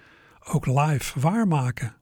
ook 0.44 0.66
live 0.66 1.20
waarmaken? 1.20 1.96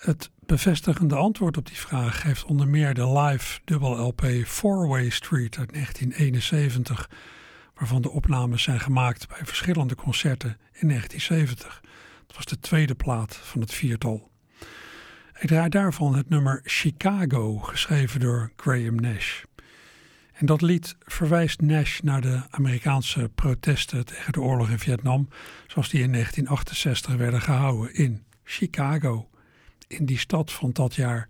Het 0.00 0.30
bevestigende 0.46 1.14
antwoord 1.14 1.56
op 1.56 1.66
die 1.66 1.76
vraag 1.76 2.20
geeft 2.20 2.44
onder 2.44 2.68
meer 2.68 2.94
de 2.94 3.18
live 3.18 3.60
dubbel 3.64 4.06
LP 4.06 4.26
Four-Way 4.46 5.10
Street 5.10 5.58
uit 5.58 5.72
1971, 5.72 7.10
waarvan 7.74 8.02
de 8.02 8.10
opnames 8.10 8.62
zijn 8.62 8.80
gemaakt 8.80 9.28
bij 9.28 9.44
verschillende 9.44 9.94
concerten 9.94 10.48
in 10.72 10.88
1970. 10.88 11.80
Dat 12.26 12.36
was 12.36 12.44
de 12.44 12.58
tweede 12.58 12.94
plaat 12.94 13.36
van 13.36 13.60
het 13.60 13.72
viertal. 13.72 14.30
Ik 15.38 15.48
draai 15.48 15.68
daarvan 15.68 16.14
het 16.14 16.28
nummer 16.28 16.60
Chicago, 16.64 17.58
geschreven 17.58 18.20
door 18.20 18.52
Graham 18.56 18.94
Nash. 18.94 19.42
En 20.32 20.46
dat 20.46 20.60
lied 20.62 20.96
verwijst 21.00 21.60
Nash 21.60 22.00
naar 22.00 22.20
de 22.20 22.42
Amerikaanse 22.50 23.30
protesten 23.34 24.04
tegen 24.04 24.32
de 24.32 24.40
oorlog 24.40 24.70
in 24.70 24.78
Vietnam, 24.78 25.28
zoals 25.66 25.88
die 25.88 26.02
in 26.02 26.12
1968 26.12 27.14
werden 27.14 27.40
gehouden 27.40 27.94
in 27.94 28.24
Chicago. 28.44 29.29
In 29.90 30.06
die 30.06 30.18
stad 30.18 30.52
vond 30.52 30.76
dat 30.76 30.94
jaar 30.94 31.26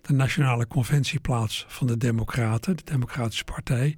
de 0.00 0.12
nationale 0.12 0.66
conventie 0.66 1.20
plaats 1.20 1.64
van 1.68 1.86
de 1.86 1.96
Democraten, 1.96 2.76
de 2.76 2.84
Democratische 2.84 3.44
Partij. 3.44 3.96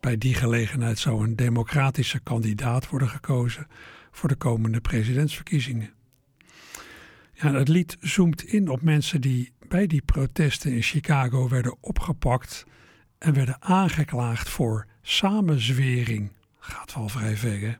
Bij 0.00 0.18
die 0.18 0.34
gelegenheid 0.34 0.98
zou 0.98 1.24
een 1.24 1.36
democratische 1.36 2.20
kandidaat 2.20 2.88
worden 2.88 3.08
gekozen 3.08 3.66
voor 4.10 4.28
de 4.28 4.34
komende 4.34 4.80
presidentsverkiezingen. 4.80 5.92
Ja, 7.32 7.52
het 7.52 7.68
lied 7.68 7.96
zoomt 8.00 8.44
in 8.44 8.68
op 8.68 8.82
mensen 8.82 9.20
die 9.20 9.52
bij 9.68 9.86
die 9.86 10.02
protesten 10.02 10.72
in 10.72 10.82
Chicago 10.82 11.48
werden 11.48 11.76
opgepakt 11.80 12.64
en 13.18 13.34
werden 13.34 13.62
aangeklaagd 13.62 14.48
voor 14.48 14.86
samenzwering. 15.02 16.32
Gaat 16.58 16.94
wel 16.94 17.08
vrij 17.08 17.36
ver, 17.36 17.60
hè? 17.60 17.74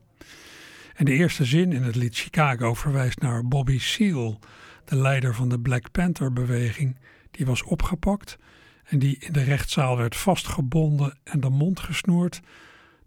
En 0.95 1.05
de 1.05 1.13
eerste 1.13 1.45
zin 1.45 1.73
in 1.73 1.83
het 1.83 1.97
lied 1.97 2.17
Chicago 2.17 2.75
verwijst 2.75 3.21
naar 3.21 3.49
Bobby 3.49 3.79
Seale, 3.79 4.39
de 4.85 4.97
leider 4.97 5.35
van 5.35 5.49
de 5.49 5.61
Black 5.61 5.91
Panther-beweging, 5.91 6.99
die 7.31 7.47
was 7.47 7.63
opgepakt 7.63 8.39
en 8.85 8.99
die 8.99 9.17
in 9.19 9.33
de 9.33 9.43
rechtszaal 9.43 9.97
werd 9.97 10.17
vastgebonden 10.17 11.19
en 11.25 11.41
de 11.41 11.51
mond 11.51 11.81
gesnoerd 11.81 12.41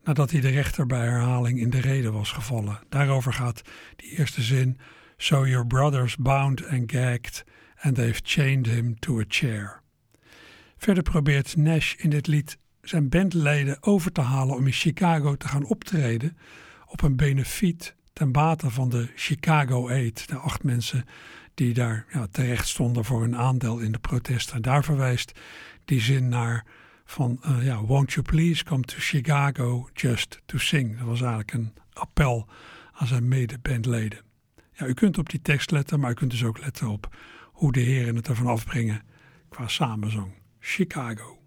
nadat 0.04 0.32
hij 0.32 0.42
de 0.42 0.50
rechter 0.50 0.86
bij 0.86 1.06
herhaling 1.06 1.60
in 1.60 1.70
de 1.70 1.82
reden 1.82 2.14
was 2.14 2.32
gevallen. 2.32 2.80
Daarover 2.90 3.34
gaat 3.34 3.62
die 3.96 4.18
eerste 4.18 4.42
zin. 4.42 4.78
So 5.18 5.48
your 5.48 5.68
brothers 5.68 6.16
bound 6.16 6.68
and 6.68 6.92
gagged 6.92 7.46
and 7.80 7.96
they've 7.96 8.22
chained 8.24 8.66
him 8.68 9.00
to 9.00 9.20
a 9.20 9.24
chair. 9.28 9.82
Verder 10.78 11.04
probeert 11.04 11.56
Nash 11.56 11.94
in 11.94 12.10
dit 12.10 12.28
lied 12.28 12.58
zijn 12.82 13.10
bandleden 13.10 13.84
over 13.84 14.12
te 14.12 14.22
halen 14.22 14.56
om 14.56 14.66
in 14.66 14.72
Chicago 14.72 15.36
te 15.36 15.48
gaan 15.48 15.66
optreden 15.66 16.38
op 16.86 17.02
een 17.02 17.16
benefiet 17.16 17.96
ten 18.14 18.32
bate 18.32 18.70
van 18.70 18.90
de 18.90 19.10
Chicago 19.16 19.90
Aid. 19.90 20.28
De 20.28 20.36
acht 20.36 20.64
mensen 20.64 21.06
die 21.58 21.74
daar 21.74 22.06
ja, 22.12 22.28
terecht 22.32 22.68
stonden 22.68 23.06
voor 23.06 23.22
hun 23.22 23.36
aandeel 23.36 23.80
in 23.80 23.92
de 23.92 24.00
protesten. 24.00 24.62
Daar 24.62 24.84
verwijst 24.84 25.40
die 25.86 26.02
zin 26.02 26.30
naar 26.30 26.66
van 27.06 27.40
uh, 27.46 27.66
ja, 27.66 27.82
Won't 27.82 28.12
you 28.12 28.26
please 28.26 28.64
come 28.64 28.82
to 28.82 28.96
Chicago 28.98 29.90
just 29.94 30.42
to 30.46 30.58
sing. 30.58 30.98
Dat 30.98 31.08
was 31.08 31.20
eigenlijk 31.22 31.54
een 31.54 31.74
appel 31.94 32.48
aan 32.92 33.08
zijn 33.08 33.28
medebandleden. 33.28 34.22
Ja, 34.74 34.86
u 34.86 34.94
kunt 34.94 35.18
op 35.18 35.30
die 35.30 35.42
tekst 35.42 35.72
letten, 35.72 36.00
maar 36.00 36.12
u 36.12 36.14
kunt 36.14 36.32
dus 36.32 36.44
ook 36.44 36.60
letten 36.60 36.88
op 36.88 37.16
hoe 37.44 37.72
de 37.72 37.80
heren 37.80 38.16
het 38.16 38.28
ervan 38.28 38.48
afbrengen 38.48 39.02
qua 39.50 39.68
samenzang. 39.68 40.34
Chicago. 40.60 41.40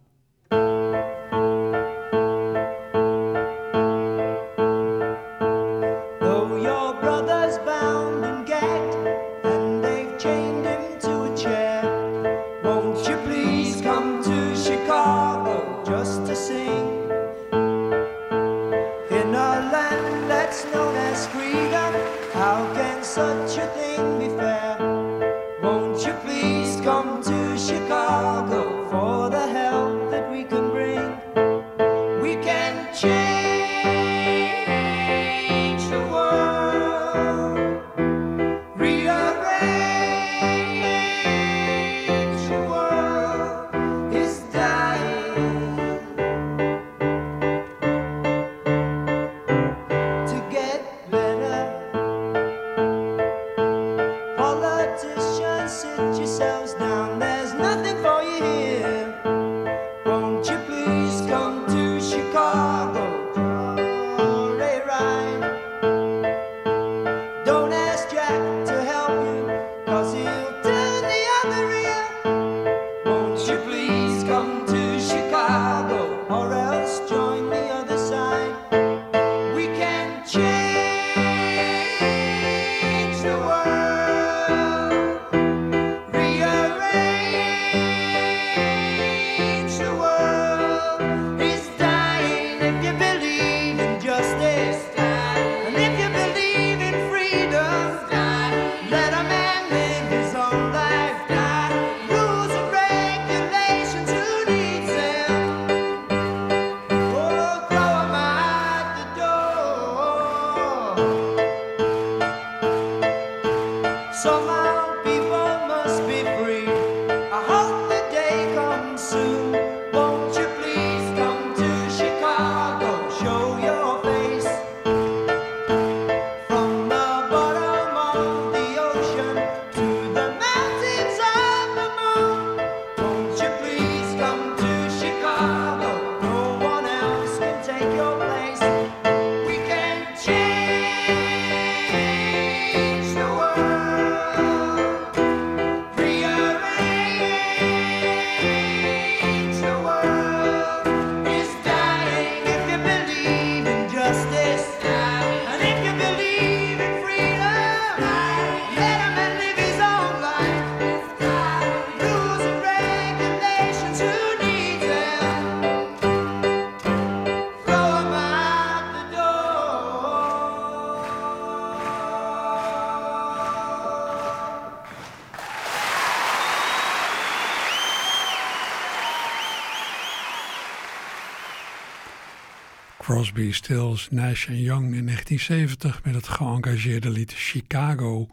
Stills, 183.52 184.08
Nash 184.10 184.46
Young 184.46 184.94
in 184.94 185.06
1970 185.06 186.04
met 186.04 186.14
het 186.14 186.28
geëngageerde 186.28 187.10
lied 187.10 187.32
Chicago. 187.32 188.28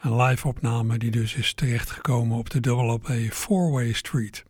Een 0.00 0.16
live-opname 0.16 0.98
die 0.98 1.10
dus 1.10 1.34
is 1.34 1.54
terechtgekomen 1.54 2.38
op 2.38 2.50
de 2.50 2.70
LP 2.70 3.08
Four-Way 3.30 3.92
Street. 3.92 4.44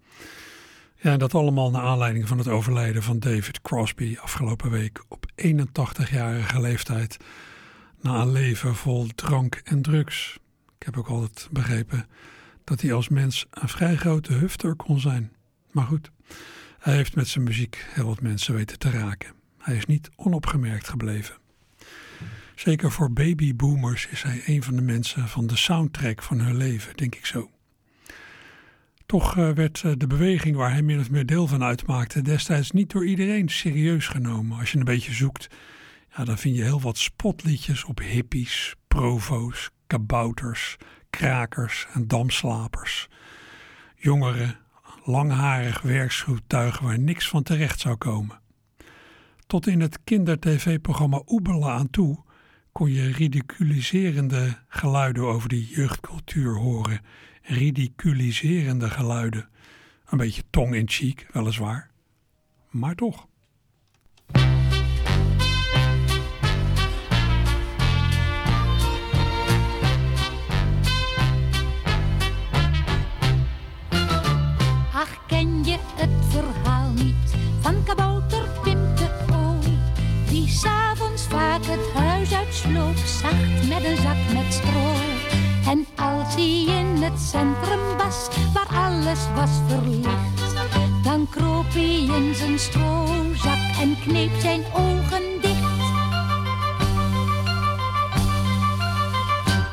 Ja, 0.96 1.16
dat 1.16 1.34
allemaal 1.34 1.70
naar 1.70 1.82
aanleiding 1.82 2.28
van 2.28 2.38
het 2.38 2.48
overlijden 2.48 3.02
van 3.02 3.18
David 3.18 3.60
Crosby 3.60 4.16
afgelopen 4.20 4.70
week 4.70 5.04
op 5.08 5.26
81-jarige 5.34 6.60
leeftijd. 6.60 7.16
Na 8.00 8.20
een 8.20 8.32
leven 8.32 8.74
vol 8.74 9.06
drank 9.14 9.60
en 9.64 9.82
drugs. 9.82 10.38
Ik 10.78 10.86
heb 10.86 10.96
ook 10.96 11.08
altijd 11.08 11.48
begrepen 11.50 12.06
dat 12.64 12.80
hij 12.80 12.92
als 12.92 13.08
mens 13.08 13.46
een 13.50 13.68
vrij 13.68 13.96
grote 13.96 14.32
hufter 14.32 14.74
kon 14.74 15.00
zijn. 15.00 15.32
Maar 15.70 15.86
goed, 15.86 16.10
hij 16.78 16.94
heeft 16.94 17.14
met 17.14 17.28
zijn 17.28 17.44
muziek 17.44 17.86
heel 17.90 18.06
wat 18.06 18.20
mensen 18.20 18.54
weten 18.54 18.78
te 18.78 18.90
raken. 18.90 19.37
Hij 19.58 19.76
is 19.76 19.86
niet 19.86 20.10
onopgemerkt 20.16 20.88
gebleven. 20.88 21.36
Zeker 22.54 22.92
voor 22.92 23.12
babyboomers 23.12 24.06
is 24.06 24.22
hij 24.22 24.42
een 24.46 24.62
van 24.62 24.76
de 24.76 24.82
mensen 24.82 25.28
van 25.28 25.46
de 25.46 25.56
soundtrack 25.56 26.22
van 26.22 26.40
hun 26.40 26.56
leven, 26.56 26.96
denk 26.96 27.14
ik 27.14 27.26
zo. 27.26 27.50
Toch 29.06 29.36
eh, 29.36 29.50
werd 29.50 29.82
eh, 29.84 29.92
de 29.96 30.06
beweging 30.06 30.56
waar 30.56 30.70
hij 30.70 30.82
min 30.82 31.00
of 31.00 31.10
meer 31.10 31.26
deel 31.26 31.46
van 31.46 31.62
uitmaakte 31.62 32.22
destijds 32.22 32.70
niet 32.70 32.90
door 32.90 33.06
iedereen 33.06 33.48
serieus 33.48 34.06
genomen. 34.06 34.58
Als 34.58 34.72
je 34.72 34.78
een 34.78 34.84
beetje 34.84 35.12
zoekt, 35.12 35.48
ja, 36.16 36.24
dan 36.24 36.38
vind 36.38 36.56
je 36.56 36.62
heel 36.62 36.80
wat 36.80 36.98
spotliedjes 36.98 37.84
op 37.84 37.98
hippies, 37.98 38.74
provo's, 38.88 39.70
kabouters, 39.86 40.76
krakers 41.10 41.86
en 41.92 42.08
damslapers. 42.08 43.08
Jongeren, 43.96 44.58
langharig 45.04 45.80
werksvoertuigen 45.80 46.84
waar 46.84 46.98
niks 46.98 47.28
van 47.28 47.42
terecht 47.42 47.80
zou 47.80 47.96
komen. 47.96 48.40
Tot 49.48 49.66
in 49.66 49.80
het 49.80 49.98
kindertv-programma 50.04 51.22
Oebela 51.26 51.72
aan 51.72 51.90
toe 51.90 52.18
kon 52.72 52.92
je 52.92 53.12
ridiculiserende 53.12 54.58
geluiden 54.68 55.24
over 55.24 55.48
die 55.48 55.66
jeugdcultuur 55.66 56.54
horen. 56.54 57.00
Ridiculiserende 57.42 58.90
geluiden. 58.90 59.48
Een 60.06 60.18
beetje 60.18 60.42
tong 60.50 60.74
in 60.74 60.88
cheek, 60.88 61.26
weliswaar. 61.32 61.90
Maar 62.70 62.94
toch. 62.94 63.26
Met 83.68 83.84
een 83.84 83.96
zak 83.96 84.16
met 84.34 84.52
stro. 84.54 84.92
En 85.66 85.86
als 85.96 86.34
hij 86.34 86.64
in 86.64 87.02
het 87.02 87.20
centrum 87.20 87.96
was, 87.96 88.28
waar 88.52 88.78
alles 88.78 89.18
was 89.34 89.50
verlicht, 89.66 90.54
dan 91.02 91.26
kroop 91.30 91.72
hij 91.72 92.02
in 92.02 92.34
zijn 92.34 92.58
strozak 92.58 93.58
en 93.80 93.96
kneep 94.04 94.40
zijn 94.40 94.62
ogen 94.74 95.40
dicht. 95.40 95.78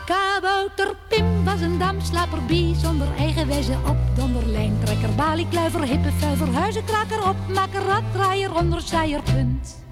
Kabouter 0.05 0.95
Pim 1.07 1.43
was 1.43 1.61
een 1.61 1.77
damslaper, 1.77 2.45
bijzonder 2.45 3.07
eigenwijze 3.17 3.73
op 3.87 3.97
donderlijntrekker, 4.15 5.09
baliekluiver, 5.15 5.83
hippenfuiver, 5.83 6.53
huizenkraker, 6.53 7.29
opmaker, 7.29 7.81
raddraaier, 7.81 8.55
onderzaaier, 8.55 9.21
punt. 9.21 9.83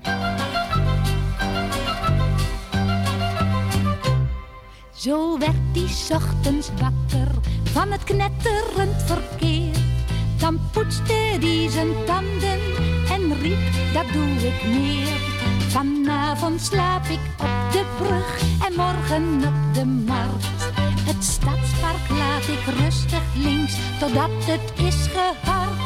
Zo 5.04 5.38
werd 5.38 5.56
hij 5.74 6.18
ochtends 6.18 6.70
wakker 6.70 7.28
van 7.64 7.92
het 7.92 8.04
knetterend 8.04 9.04
verkeer. 9.06 9.76
Dan 10.38 10.60
poetste 10.72 11.14
hij 11.14 11.70
zijn 11.70 12.06
tanden 12.06 12.60
en 13.10 13.40
riep, 13.42 13.94
dat 13.94 14.06
doe 14.14 14.28
ik 14.28 14.64
meer. 14.66 15.18
Vanavond 15.70 16.62
slaap 16.62 17.06
ik 17.06 17.20
op 17.38 17.72
de 17.72 17.86
brug 17.98 18.42
en 18.68 18.76
morgen 18.76 19.48
op 19.48 19.74
de 19.74 19.86
markt. 19.86 20.72
Het 21.06 21.24
stadspark 21.24 22.10
laat 22.10 22.48
ik 22.48 22.76
rustig 22.84 23.24
links, 23.36 23.76
totdat 24.00 24.30
het 24.46 24.74
is 24.86 25.08
gehard. 25.08 25.83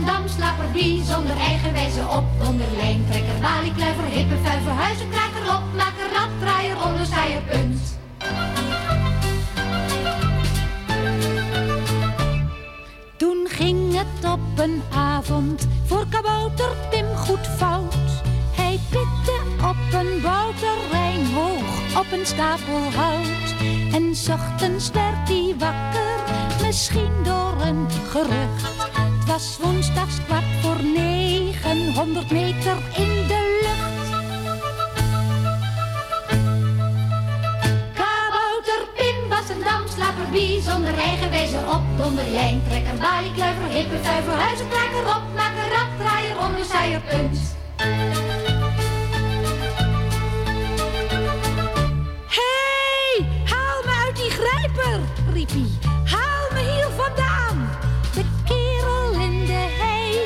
Pim 0.00 0.06
was 0.06 0.14
een 0.14 0.22
damslaper, 0.22 0.70
bijzonder 0.72 1.36
eigenwijze 1.36 2.00
op. 2.00 2.24
Onderlijntrekker, 2.46 3.40
baliekluiver, 3.40 4.04
hippenvuiver, 4.04 4.72
huizenkraker, 4.72 5.40
opmaker, 5.40 6.06
raddraaier, 6.12 6.84
onderzaaier, 6.84 7.42
punt. 7.42 7.98
Toen 13.16 13.46
ging 13.48 13.96
het 13.96 14.32
op 14.32 14.58
een 14.58 14.82
avond 14.92 15.68
voor 15.84 16.06
kabouter 16.10 16.76
Pim 16.90 17.06
goed 17.16 17.46
fout. 17.56 17.94
Hij 18.56 18.80
pitte 18.90 19.40
op 19.62 20.00
een 20.00 20.20
bouwterrein 20.22 21.26
hoog 21.34 21.98
op 21.98 22.12
een 22.12 22.26
stapel 22.26 22.80
hout. 22.96 23.54
En 23.92 24.08
ochtends 24.08 24.90
werd 24.90 25.28
hij 25.28 25.54
wakker, 25.58 26.20
misschien 26.66 27.12
door 27.22 27.54
een 27.66 27.86
gerucht. 28.10 29.09
Was 29.30 29.58
woensdags 29.60 30.24
kwart 30.26 30.44
voor 30.60 30.82
negen, 30.82 31.92
100 31.94 32.30
meter 32.30 32.76
in 32.96 33.26
de 33.26 33.60
lucht. 33.62 34.10
Kabouter 37.94 38.88
Pim 38.94 39.28
was 39.28 39.48
een 39.48 39.62
damslaper, 39.64 40.30
bijzonder 40.30 40.98
eigenwijze 40.98 41.56
op. 41.56 41.82
Donderlijntrekker, 41.96 42.94
baliekluiver, 42.94 43.68
hippenvuiver, 43.68 44.32
huizenkraker, 44.32 45.00
opmaker, 45.16 45.68
raddraaier, 45.76 46.38
onderzaaier, 46.38 47.00
punt. 47.00 47.38
Hey, 52.26 53.26
haal 53.44 53.82
me 53.84 54.02
uit 54.06 54.16
die 54.16 54.30
grijper, 54.30 55.00
riep. 55.32 55.50
Haal 56.04 56.46
me 56.52 56.60
hier 56.60 56.88
vandaan. 56.96 57.49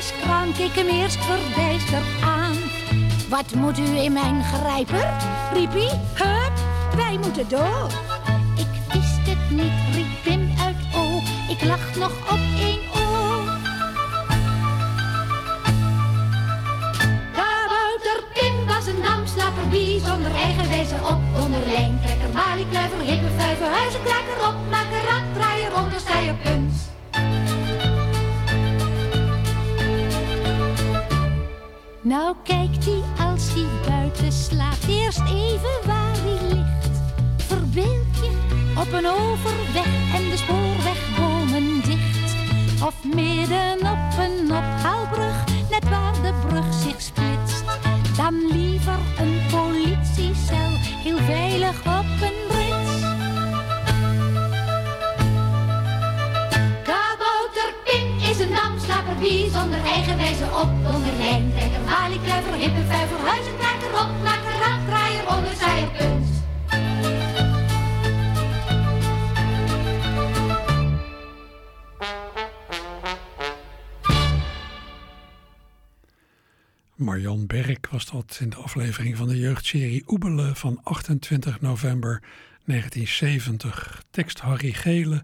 Hijskraan 0.05 0.53
keek 0.53 0.75
hem 0.75 0.87
eerst 0.87 1.17
verbijsterd 1.25 2.05
aan. 2.23 2.55
Wat 3.29 3.55
moet 3.55 3.79
u 3.79 3.97
in 3.97 4.13
mijn 4.13 4.43
grijper? 4.43 5.13
riep. 5.53 5.71
Hup, 6.13 6.53
wij 6.95 7.17
moeten 7.17 7.49
door. 7.49 7.87
Ik 8.55 8.93
wist 8.93 9.27
het 9.29 9.49
niet, 9.49 9.73
riep 9.93 10.23
Pim 10.23 10.51
uit 10.59 10.75
O. 10.95 11.21
Ik 11.49 11.63
lag 11.63 11.95
nog 11.95 12.11
op 12.31 12.39
één 12.59 12.81
oor. 12.95 13.43
Kabouter 17.33 18.23
Pim 18.33 18.65
was 18.67 18.87
een 18.87 19.01
damslaper, 19.01 19.67
bijzonder 19.69 20.35
eigenwijze 20.35 20.95
op. 20.95 21.43
Onderlijntrekker, 21.43 22.29
baliekluiver, 22.33 22.99
hippenvuiver, 22.99 23.67
huizenkraker, 23.67 24.37
opmaker, 24.47 25.01
raddraaier, 25.09 25.75
onderzaaier, 25.75 26.35
punt. 26.43 26.64
Nou 32.15 32.35
kijkt 32.43 32.85
hij 32.85 33.25
als 33.27 33.53
hij 33.53 33.65
buiten 33.87 34.31
slaapt, 34.31 34.87
eerst 34.87 35.19
even 35.19 35.77
waar 35.85 36.15
hij 36.15 36.47
ligt. 36.47 36.99
Verbeeld 37.37 38.15
je 38.21 38.31
op 38.79 38.91
een 38.93 39.07
overweg 39.07 40.15
en 40.15 40.29
de 40.29 40.37
spoorwegbomen 40.37 41.81
dicht. 41.81 42.35
Of 42.83 42.95
midden 43.15 43.77
op 43.79 44.17
een 44.19 44.51
ophaalbrug, 44.51 45.43
net 45.69 45.89
waar 45.89 46.13
de 46.21 46.33
brug 46.47 46.73
zich 46.73 47.01
splitst. 47.01 47.63
Dan 48.17 48.33
liever 48.51 48.99
een 49.17 49.34
eigenwijze 59.95 60.45
op. 60.45 60.69
Onderlijntrekker, 60.95 61.81
baliekluiver, 61.85 62.53
hippenvuiver, 62.53 63.17
huizenkraker, 63.17 63.91
opmaker, 64.03 64.53
raddraaier, 64.63 65.35
onderzaaier, 65.35 65.91
punt. 65.91 66.27
Marjan 76.95 77.47
Berk 77.47 77.87
was 77.91 78.05
dat 78.05 78.37
in 78.41 78.49
de 78.49 78.55
aflevering 78.55 79.17
van 79.17 79.27
de 79.27 79.37
jeugdserie 79.37 80.03
Oebelen 80.07 80.55
van 80.55 80.79
28 80.83 81.61
november 81.61 82.23
1970. 82.65 84.03
Tekst 84.11 84.39
Harry 84.39 84.71
Gele, 84.71 85.23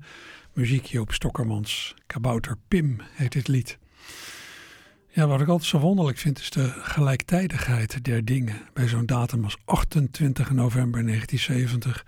Muziekje 0.54 1.02
op 1.02 1.14
Stokkermans. 1.14 1.94
Kabouter 2.08 2.58
Pim 2.68 3.02
heet 3.16 3.32
dit 3.32 3.48
lied. 3.48 3.80
Ja, 5.13 5.28
wat 5.28 5.41
ik 5.41 5.47
altijd 5.47 5.69
zo 5.69 5.80
wonderlijk 5.80 6.17
vind 6.17 6.39
is 6.39 6.50
de 6.50 6.67
gelijktijdigheid 6.67 8.04
der 8.04 8.26
dingen. 8.26 8.62
Bij 8.74 8.88
zo'n 8.88 9.06
datum 9.06 9.43
als 9.43 9.58
28 9.65 10.52
november 10.52 11.06
1970 11.06 12.06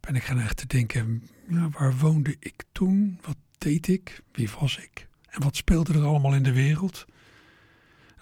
ben 0.00 0.14
ik 0.14 0.22
echt 0.22 0.56
te 0.56 0.66
denken, 0.66 1.22
ja, 1.48 1.68
waar 1.70 1.96
woonde 1.96 2.36
ik 2.38 2.64
toen? 2.72 3.18
Wat 3.22 3.36
deed 3.58 3.88
ik? 3.88 4.22
Wie 4.32 4.48
was 4.60 4.78
ik? 4.78 5.08
En 5.28 5.42
wat 5.42 5.56
speelde 5.56 5.92
er 5.92 6.04
allemaal 6.04 6.34
in 6.34 6.42
de 6.42 6.52
wereld? 6.52 7.04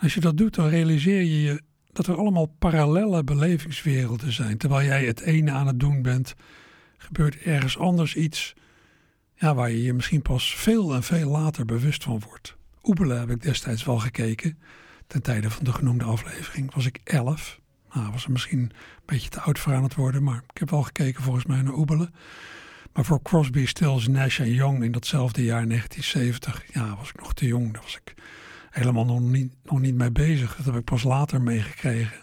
Als 0.01 0.15
je 0.15 0.21
dat 0.21 0.37
doet, 0.37 0.55
dan 0.55 0.69
realiseer 0.69 1.23
je 1.23 1.43
je 1.43 1.63
dat 1.93 2.07
er 2.07 2.17
allemaal 2.17 2.55
parallelle 2.59 3.25
belevingswerelden 3.25 4.33
zijn. 4.33 4.59
Terwijl 4.59 4.87
jij 4.87 5.05
het 5.05 5.21
ene 5.21 5.51
aan 5.51 5.67
het 5.67 5.81
doen 5.81 6.03
bent, 6.03 6.35
gebeurt 6.97 7.37
ergens 7.37 7.79
anders 7.79 8.15
iets 8.15 8.55
ja, 9.35 9.55
waar 9.55 9.71
je 9.71 9.83
je 9.83 9.93
misschien 9.93 10.23
pas 10.23 10.55
veel 10.57 10.95
en 10.95 11.03
veel 11.03 11.31
later 11.31 11.65
bewust 11.65 12.05
van 12.05 12.23
wordt. 12.29 12.58
Oebelen 12.89 13.19
heb 13.19 13.31
ik 13.31 13.43
destijds 13.43 13.85
wel 13.85 13.99
gekeken. 13.99 14.59
Ten 15.07 15.23
tijde 15.23 15.51
van 15.51 15.65
de 15.65 15.73
genoemde 15.73 16.05
aflevering 16.05 16.75
was 16.75 16.87
ik 16.87 17.01
elf. 17.05 17.61
Nou, 17.93 18.13
was 18.13 18.25
er 18.25 18.31
misschien 18.31 18.59
een 18.59 18.73
beetje 19.05 19.29
te 19.29 19.41
oud 19.41 19.59
voor 19.59 19.75
aan 19.75 19.83
het 19.83 19.95
worden, 19.95 20.23
maar 20.23 20.43
ik 20.53 20.59
heb 20.59 20.71
wel 20.71 20.83
gekeken 20.83 21.23
volgens 21.23 21.45
mij 21.45 21.63
naar 21.63 21.75
Oebelen. 21.75 22.15
Maar 22.93 23.05
voor 23.05 23.23
Crosby, 23.23 23.67
Stills, 23.67 24.09
Nash 24.09 24.41
en 24.41 24.51
Young 24.51 24.83
in 24.83 24.93
datzelfde 24.93 25.45
jaar 25.45 25.67
1970, 25.67 26.75
ja, 26.75 26.97
was 26.97 27.09
ik 27.09 27.21
nog 27.21 27.35
te 27.35 27.47
jong. 27.47 27.73
Daar 27.73 27.83
was 27.83 27.97
ik 28.05 28.15
helemaal 28.71 29.05
nog 29.05 29.21
niet, 29.21 29.55
nog 29.65 29.81
niet 29.81 29.95
mee 29.95 30.13
bezig. 30.13 30.57
Dat 30.57 30.65
heb 30.65 30.77
ik 30.77 30.85
pas 30.85 31.03
later 31.03 31.43
meegekregen. 31.43 32.19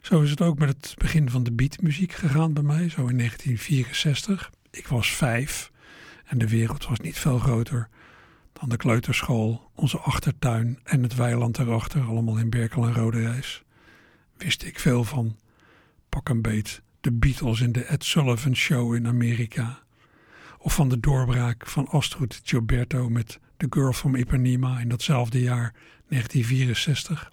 Zo 0.00 0.20
is 0.20 0.30
het 0.30 0.40
ook 0.40 0.58
met 0.58 0.68
het 0.68 0.94
begin 0.98 1.30
van 1.30 1.42
de 1.42 1.52
beatmuziek 1.52 2.12
gegaan 2.12 2.52
bij 2.52 2.62
mij, 2.62 2.88
zo 2.88 3.06
in 3.06 3.18
1964. 3.18 4.50
Ik 4.70 4.86
was 4.86 5.14
vijf 5.14 5.70
en 6.24 6.38
de 6.38 6.48
wereld 6.48 6.86
was 6.86 7.00
niet 7.00 7.18
veel 7.18 7.38
groter 7.38 7.88
dan 8.52 8.68
de 8.68 8.76
kleuterschool, 8.76 9.70
onze 9.74 9.98
achtertuin 9.98 10.78
en 10.84 11.02
het 11.02 11.14
weiland 11.14 11.58
erachter, 11.58 12.02
allemaal 12.02 12.38
in 12.38 12.50
Berkel 12.50 12.84
en 12.84 12.94
Roderijs. 12.94 13.62
Wist 14.36 14.62
ik 14.62 14.78
veel 14.78 15.04
van, 15.04 15.36
pak 16.08 16.28
een 16.28 16.42
beet, 16.42 16.82
de 17.00 17.12
Beatles 17.12 17.60
in 17.60 17.72
de 17.72 17.84
Ed 17.84 18.04
Sullivan 18.04 18.56
Show 18.56 18.94
in 18.94 19.06
Amerika. 19.06 19.82
Of 20.58 20.74
van 20.74 20.88
de 20.88 21.00
doorbraak 21.00 21.66
van 21.66 21.88
Astrid 21.88 22.40
Gilberto 22.44 23.08
met 23.08 23.40
The 23.56 23.66
Girl 23.70 23.92
from 23.92 24.14
Ipanema 24.14 24.80
in 24.80 24.88
datzelfde 24.88 25.40
jaar 25.40 25.74
1964. 26.08 27.32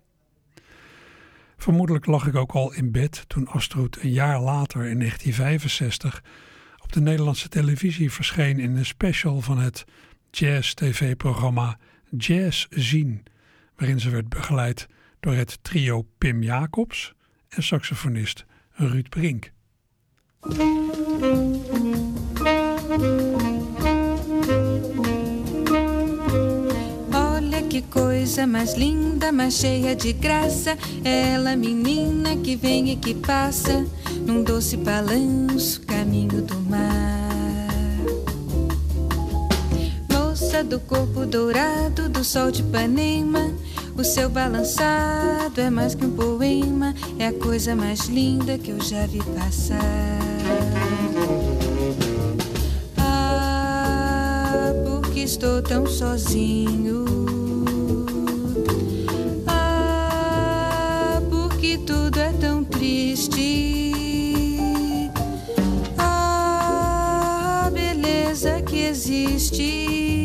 Vermoedelijk 1.57 2.05
lag 2.05 2.27
ik 2.27 2.35
ook 2.35 2.51
al 2.51 2.73
in 2.73 2.91
bed 2.91 3.23
toen 3.27 3.47
Astrid 3.47 4.03
een 4.03 4.11
jaar 4.11 4.41
later 4.41 4.85
in 4.85 4.99
1965 4.99 6.23
op 6.83 6.91
de 6.93 7.01
Nederlandse 7.01 7.49
televisie 7.49 8.11
verscheen 8.11 8.59
in 8.59 8.75
een 8.75 8.85
special 8.85 9.41
van 9.41 9.57
het 9.57 9.85
jazz-tv-programma 10.31 11.77
Jazz 12.17 12.65
Zien, 12.69 13.23
waarin 13.75 13.99
ze 13.99 14.09
werd 14.09 14.29
begeleid 14.29 14.87
door 15.19 15.33
het 15.33 15.63
trio 15.63 16.05
Pim 16.17 16.43
Jacobs 16.43 17.13
en 17.49 17.63
saxofonist 17.63 18.45
Ruud 18.71 19.09
Brink. 19.09 19.51
Olha 27.11 27.61
que 27.67 27.83
coisa 27.89 28.47
mais 28.47 28.75
linda, 28.75 29.31
mais 29.31 29.59
cheia 29.59 29.95
de 29.95 30.13
graça. 30.13 30.77
Ela, 31.03 31.55
menina 31.55 32.37
que 32.37 32.57
vem 32.57 32.89
e 32.89 32.95
que 32.95 33.15
passa, 33.15 33.85
num 34.25 34.43
doce 34.43 34.77
balanço, 34.77 35.81
caminho 35.85 36.41
do 36.41 36.59
mar. 36.69 37.18
Do 40.49 40.79
corpo 40.81 41.25
dourado 41.25 42.09
do 42.09 42.23
sol 42.23 42.51
de 42.51 42.61
Ipanema, 42.61 43.51
o 43.97 44.03
seu 44.03 44.29
balançado 44.29 45.59
é 45.59 45.69
mais 45.69 45.95
que 45.95 46.05
um 46.05 46.11
poema, 46.11 46.93
é 47.17 47.27
a 47.27 47.33
coisa 47.33 47.75
mais 47.75 48.07
linda 48.07 48.57
que 48.57 48.71
eu 48.71 48.81
já 48.81 49.07
vi 49.07 49.19
passar. 49.23 49.79
Ah, 52.97 54.73
porque 54.85 55.21
estou 55.21 55.61
tão 55.61 55.87
sozinho. 55.87 57.05
Ah, 59.47 61.21
porque 61.29 61.77
tudo 61.77 62.19
é 62.19 62.33
tão 62.33 62.63
triste. 62.65 63.93
Ah, 65.97 67.71
beleza 67.73 68.61
que 68.61 68.81
existe. 68.81 70.18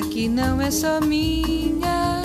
Que 0.00 0.28
não 0.28 0.60
é 0.60 0.70
só 0.70 1.00
minha, 1.00 2.22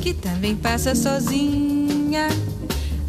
que 0.00 0.14
também 0.14 0.54
passa 0.54 0.94
sozinha. 0.94 2.28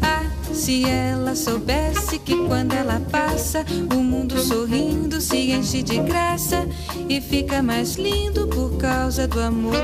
Ah, 0.02 0.24
se 0.52 0.84
ela 0.84 1.34
soubesse 1.34 2.18
que 2.18 2.36
quando 2.46 2.72
ela 2.72 3.00
passa, 3.10 3.64
o 3.94 4.02
mundo 4.02 4.38
sorrindo 4.40 5.20
se 5.20 5.52
enche 5.52 5.82
de 5.82 5.98
graça 5.98 6.66
e 7.08 7.20
fica 7.20 7.62
mais 7.62 7.94
lindo 7.96 8.48
por 8.48 8.76
causa 8.76 9.28
do 9.28 9.40
amor. 9.40 9.76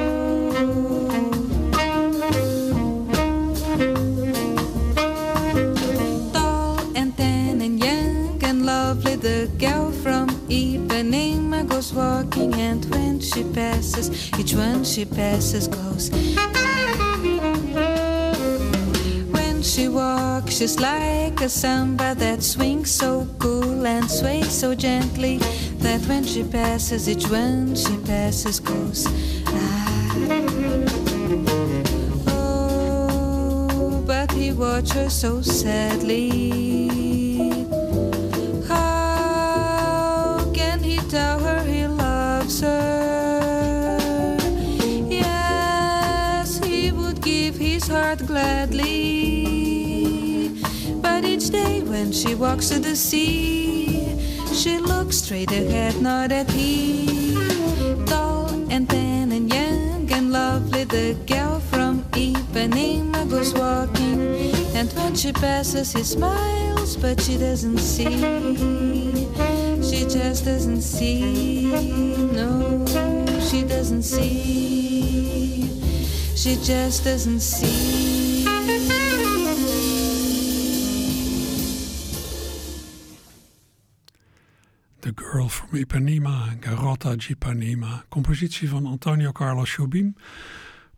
The 9.22 9.46
girl 9.56 9.92
from 9.92 10.30
Ipanema 10.48 11.68
goes 11.68 11.92
walking, 11.92 12.54
and 12.54 12.84
when 12.86 13.20
she 13.20 13.44
each 14.38 14.54
one 14.54 14.84
she 14.84 15.04
passes 15.04 15.68
goes. 15.68 16.10
When 19.30 19.62
she 19.62 19.88
walks, 19.88 20.56
she's 20.56 20.80
like 20.80 21.40
a 21.40 21.48
samba 21.48 22.14
that 22.16 22.42
swings 22.42 22.90
so 22.90 23.26
cool 23.38 23.86
and 23.86 24.10
sways 24.10 24.50
so 24.50 24.74
gently 24.74 25.38
that 25.78 26.00
when 26.08 26.24
she 26.24 26.42
passes, 26.42 27.08
each 27.08 27.28
one 27.28 27.74
she 27.74 27.96
passes 27.98 28.60
goes. 28.60 29.06
Ah. 29.46 30.14
Oh, 32.28 34.02
but 34.06 34.32
he 34.32 34.52
watched 34.52 34.94
her 34.94 35.10
so 35.10 35.42
sadly. 35.42 36.71
When 51.92 52.10
she 52.10 52.34
walks 52.34 52.70
to 52.70 52.78
the 52.78 52.96
sea, 52.96 54.16
she 54.54 54.78
looks 54.78 55.18
straight 55.18 55.52
ahead, 55.52 56.00
not 56.00 56.32
at 56.32 56.50
he. 56.50 57.34
Tall 58.06 58.48
and 58.70 58.88
thin 58.88 59.30
and 59.30 59.52
young 59.52 60.10
and 60.10 60.32
lovely, 60.32 60.84
the 60.84 61.14
girl 61.26 61.60
from 61.60 62.02
Ipanema 62.12 63.28
goes 63.28 63.52
walking. 63.52 64.20
And 64.74 64.90
when 64.94 65.14
she 65.14 65.32
passes, 65.34 65.92
he 65.92 66.02
smiles, 66.02 66.96
but 66.96 67.20
she 67.20 67.36
doesn't 67.36 67.78
see. 67.78 69.28
She 69.82 70.00
just 70.08 70.46
doesn't 70.46 70.80
see. 70.80 71.66
No, 72.32 72.86
she 73.48 73.64
doesn't 73.64 74.04
see. 74.04 75.68
She 76.34 76.56
just 76.56 77.04
doesn't 77.04 77.40
see. 77.40 78.11
Girl 85.42 85.50
from 85.50 85.78
Ipanema, 85.78 86.56
Garota 86.60 87.16
de 87.16 87.28
Ipanema, 87.28 88.04
compositie 88.08 88.68
van 88.68 88.86
Antonio 88.86 89.32
Carlos 89.32 89.74
Jobim, 89.74 90.14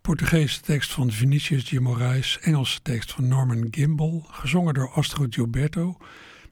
Portugese 0.01 0.61
tekst 0.61 0.91
van 0.91 1.11
Vinicius 1.11 1.65
de 1.65 1.79
Moraes, 1.79 2.39
Engelse 2.41 2.81
tekst 2.81 3.11
van 3.11 3.27
Norman 3.27 3.67
Gimbel, 3.71 4.25
gezongen 4.27 4.73
door 4.73 4.89
Astrid 4.89 5.33
Gilberto, 5.33 5.97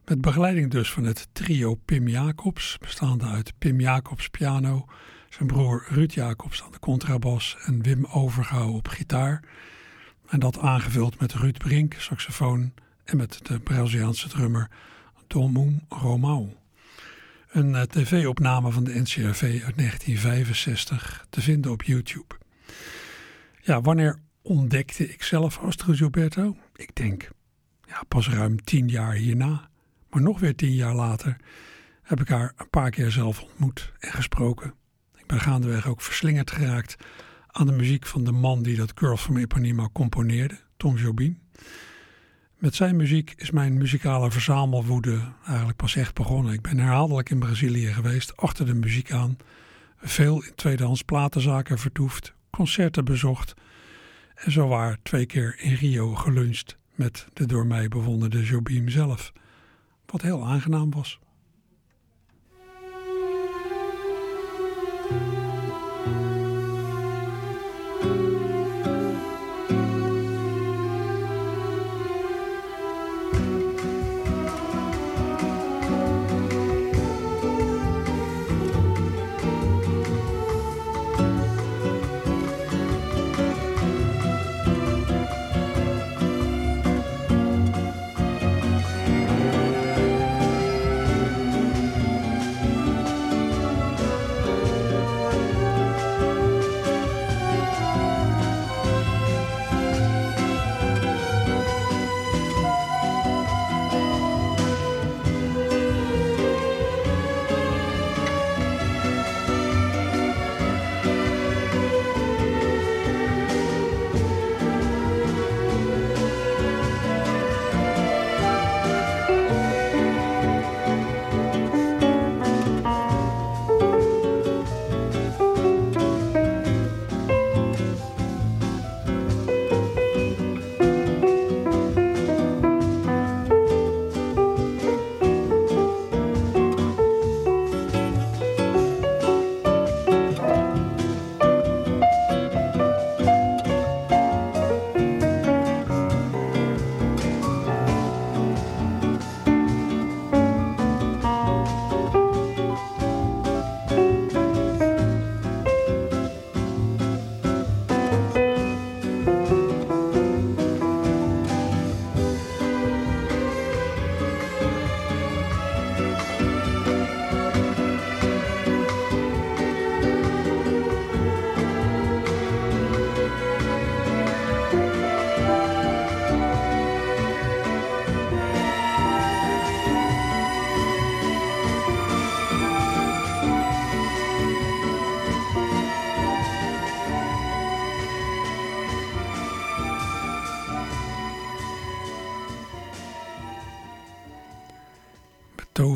met 0.04 0.20
begeleiding 0.20 0.70
dus 0.70 0.90
van 0.90 1.04
het 1.04 1.28
trio 1.32 1.74
Pim 1.74 2.08
Jacobs, 2.08 2.78
bestaande 2.80 3.24
uit 3.24 3.52
Pim 3.58 3.80
Jacobs 3.80 4.28
piano, 4.28 4.84
zijn 5.28 5.48
broer 5.48 5.86
Ruud 5.88 6.12
Jacobs 6.12 6.62
aan 6.62 6.72
de 6.72 6.78
contrabas 6.78 7.56
en 7.64 7.82
Wim 7.82 8.06
Overgouw 8.06 8.72
op 8.72 8.88
gitaar. 8.88 9.42
En 10.28 10.40
dat 10.40 10.58
aangevuld 10.58 11.20
met 11.20 11.32
Ruud 11.32 11.58
Brink, 11.58 11.94
saxofoon 11.94 12.72
en 13.04 13.16
met 13.16 13.40
de 13.42 13.60
Braziliaanse 13.60 14.28
drummer 14.28 14.70
Domum 15.26 15.80
Romão. 15.88 16.63
Een 17.54 17.74
eh, 17.74 17.82
tv-opname 17.82 18.70
van 18.70 18.84
de 18.84 19.00
NCRV 19.00 19.42
uit 19.42 19.76
1965 19.76 21.26
te 21.30 21.40
vinden 21.40 21.70
op 21.70 21.82
YouTube. 21.82 22.34
Ja, 23.60 23.80
wanneer 23.80 24.18
ontdekte 24.42 25.12
ik 25.12 25.22
zelf 25.22 25.58
Astrid 25.58 25.96
Gilberto? 25.96 26.56
Ik 26.74 26.94
denk, 26.94 27.30
ja, 27.88 28.02
pas 28.08 28.28
ruim 28.28 28.64
tien 28.64 28.88
jaar 28.88 29.12
hierna. 29.12 29.68
Maar 30.10 30.22
nog 30.22 30.40
weer 30.40 30.54
tien 30.54 30.74
jaar 30.74 30.94
later 30.94 31.36
heb 32.02 32.20
ik 32.20 32.28
haar 32.28 32.52
een 32.56 32.70
paar 32.70 32.90
keer 32.90 33.10
zelf 33.10 33.42
ontmoet 33.42 33.92
en 33.98 34.12
gesproken. 34.12 34.74
Ik 35.16 35.26
ben 35.26 35.40
gaandeweg 35.40 35.86
ook 35.86 36.00
verslingerd 36.00 36.50
geraakt 36.50 36.96
aan 37.46 37.66
de 37.66 37.72
muziek 37.72 38.06
van 38.06 38.24
de 38.24 38.32
man 38.32 38.62
die 38.62 38.76
dat 38.76 38.92
Girls 38.94 39.20
from 39.20 39.36
Ipanema 39.36 39.88
componeerde, 39.92 40.58
Tom 40.76 40.96
Jobim. 40.96 41.38
Met 42.64 42.74
zijn 42.74 42.96
muziek 42.96 43.34
is 43.36 43.50
mijn 43.50 43.78
muzikale 43.78 44.30
verzamelwoede 44.30 45.20
eigenlijk 45.46 45.76
pas 45.76 45.96
echt 45.96 46.14
begonnen. 46.14 46.52
Ik 46.52 46.62
ben 46.62 46.78
herhaaldelijk 46.78 47.30
in 47.30 47.38
Brazilië 47.38 47.92
geweest, 47.92 48.36
achter 48.36 48.66
de 48.66 48.74
muziek 48.74 49.12
aan. 49.12 49.36
Veel 49.96 50.42
in 50.42 50.54
tweedehands 50.54 51.02
platenzaken 51.02 51.78
vertoefd, 51.78 52.34
concerten 52.50 53.04
bezocht. 53.04 53.54
En 54.34 54.52
zowaar 54.52 54.98
twee 55.02 55.26
keer 55.26 55.56
in 55.58 55.74
Rio 55.74 56.14
geluncht 56.14 56.76
met 56.94 57.26
de 57.32 57.46
door 57.46 57.66
mij 57.66 57.88
bewonderde 57.88 58.42
Jobim 58.42 58.88
zelf. 58.88 59.32
Wat 60.06 60.22
heel 60.22 60.46
aangenaam 60.46 60.90
was. 60.90 61.18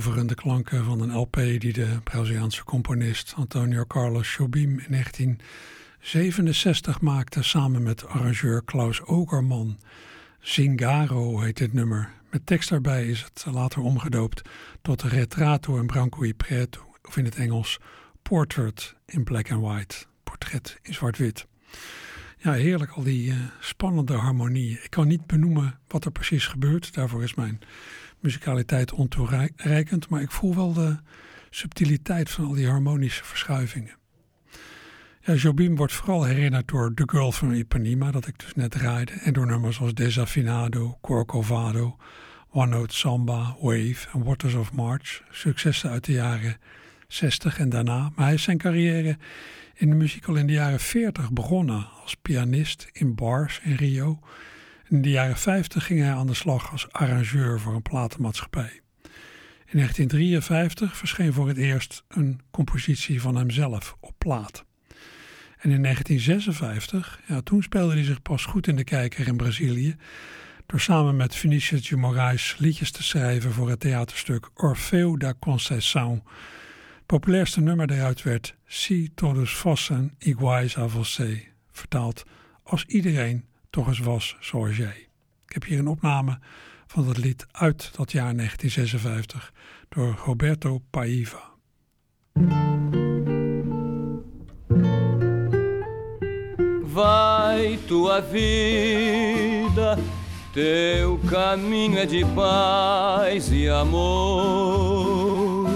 Toverende 0.09 0.35
klanken 0.35 0.85
van 0.85 1.01
een 1.01 1.13
LP 1.13 1.37
die 1.37 1.73
de 1.73 1.99
Braziliaanse 2.05 2.65
componist 2.65 3.33
Antonio 3.37 3.85
Carlos 3.85 4.35
Jobim 4.35 4.79
in 4.79 4.91
1967 4.91 7.01
maakte 7.01 7.43
samen 7.43 7.83
met 7.83 8.07
arrangeur 8.07 8.65
Klaus 8.65 9.03
Ogerman. 9.03 9.79
Zingaro 10.41 11.41
heet 11.41 11.57
dit 11.57 11.73
nummer. 11.73 12.13
Met 12.31 12.47
tekst 12.47 12.69
daarbij 12.69 13.07
is 13.07 13.23
het 13.23 13.47
later 13.53 13.83
omgedoopt 13.83 14.43
tot 14.83 15.03
Retrato 15.03 15.77
in 15.77 15.87
Branco 15.87 16.25
y 16.25 16.35
Preto, 16.35 16.81
of 17.03 17.17
in 17.17 17.25
het 17.25 17.37
Engels 17.37 17.79
Portrait 18.23 18.95
in 19.07 19.25
Black 19.25 19.53
and 19.53 19.63
White. 19.63 19.97
Portret 20.25 20.79
in 20.83 20.95
zwart-wit. 20.95 21.47
Ja, 22.39 22.53
heerlijk 22.53 22.91
al 22.91 23.03
die 23.03 23.31
uh, 23.31 23.37
spannende 23.61 24.15
harmonieën. 24.15 24.79
Ik 24.83 24.91
kan 24.91 25.09
niet 25.09 25.27
benoemen 25.27 25.79
wat 25.87 26.05
er 26.05 26.11
precies 26.11 26.47
gebeurt. 26.47 26.95
Daarvoor 26.95 27.23
is 27.23 27.35
mijn 27.35 27.61
muzikaliteit 28.21 28.93
ontoereikend. 28.93 30.09
Maar 30.09 30.21
ik 30.21 30.31
voel 30.31 30.55
wel 30.55 30.73
de 30.73 30.97
subtiliteit 31.51 32.31
van 32.31 32.45
al 32.45 32.53
die 32.53 32.69
harmonische 32.69 33.25
verschuivingen. 33.25 33.97
Ja, 35.21 35.35
Jobim 35.35 35.77
wordt 35.77 35.93
vooral 35.93 36.25
herinnerd 36.25 36.69
door 36.69 36.95
The 36.95 37.03
Girl 37.07 37.33
from 37.33 37.53
Ipanema, 37.53 38.11
dat 38.11 38.27
ik 38.27 38.39
dus 38.39 38.55
net 38.55 38.71
draaide. 38.71 39.13
En 39.13 39.33
door 39.33 39.47
nummers 39.47 39.81
als 39.81 39.95
Desafinado, 39.95 40.99
Corcovado, 41.01 41.97
One 42.51 42.77
Note 42.77 42.95
Samba, 42.95 43.57
Wave 43.61 44.09
en 44.13 44.25
Waters 44.25 44.55
of 44.55 44.73
March. 44.73 45.23
Successen 45.31 45.91
uit 45.91 46.05
de 46.05 46.13
jaren 46.13 46.57
60 47.09 47.59
en 47.59 47.69
daarna. 47.69 48.13
Maar 48.15 48.25
hij 48.25 48.35
is 48.35 48.43
zijn 48.43 48.59
carrière 48.59 49.19
in 49.75 49.91
de 49.91 49.97
muziek 49.97 50.27
al 50.27 50.35
in 50.35 50.47
de 50.47 50.53
jaren 50.53 50.81
40 50.81 51.33
begonnen 51.33 51.87
als 52.03 52.15
pianist 52.15 52.89
in 52.93 53.15
bars 53.15 53.61
in 53.65 53.75
Rio. 53.75 54.19
In 54.89 55.03
de 55.03 55.11
jaren 55.11 55.37
50 55.37 55.85
ging 55.85 56.01
hij 56.01 56.13
aan 56.13 56.27
de 56.27 56.35
slag 56.35 56.71
als 56.71 56.93
arrangeur 56.93 57.61
voor 57.61 57.75
een 57.75 57.83
platenmaatschappij. 57.83 58.81
In 59.65 59.75
1953 59.75 60.97
verscheen 60.97 61.33
voor 61.33 61.49
het 61.49 61.57
eerst 61.57 62.05
een 62.09 62.41
compositie 62.51 63.21
van 63.21 63.37
hemzelf 63.37 63.97
op 64.01 64.15
plaat. 64.19 64.65
En 65.59 65.71
in 65.71 65.83
1956, 65.83 67.21
ja, 67.27 67.41
toen 67.41 67.63
speelde 67.63 67.95
hij 67.95 68.05
zich 68.05 68.23
pas 68.23 68.45
goed 68.45 68.67
in 68.67 68.77
de 68.77 68.85
kijker 68.85 69.27
in 69.27 69.37
Brazilië, 69.37 69.97
door 70.67 70.81
samen 70.81 71.17
met 71.17 71.35
Vinicius 71.35 71.89
de 71.89 71.97
Moraes 71.97 72.57
liedjes 72.59 72.91
te 72.91 73.03
schrijven 73.03 73.53
voor 73.53 73.69
het 73.69 73.81
theaterstuk 73.81 74.51
Orfeu 74.55 75.17
da 75.17 75.35
Conceição. 75.39 76.23
Het 76.95 77.07
populairste 77.07 77.61
nummer 77.61 77.87
daaruit 77.87 78.23
werd 78.23 78.57
Si 78.67 79.11
todos 79.15 79.51
fossem 79.55 80.15
iguais 80.19 80.77
a 80.77 80.89
você, 80.89 81.53
vertaald 81.73 82.25
als 82.63 82.85
iedereen 82.85 83.48
toch 83.71 83.89
eens 83.89 83.99
was 83.99 84.37
zoals. 84.41 84.79
Ik 84.79 85.09
heb 85.47 85.65
hier 85.65 85.79
een 85.79 85.89
opname 85.89 86.39
van 86.87 87.09
het 87.09 87.17
lied 87.17 87.47
uit 87.53 87.91
dat 87.97 88.13
jaar 88.13 88.35
1956 88.35 89.53
door 89.89 90.19
Roberto 90.25 90.79
Paiva. 90.91 91.47
Vai 96.93 97.79
tua 97.87 98.23
vida, 98.23 99.99
teu 100.53 101.19
caminho 101.27 101.99
é 101.99 102.07
de 102.07 102.27
paz 102.35 103.51
e 103.51 103.69
amor. 103.69 105.69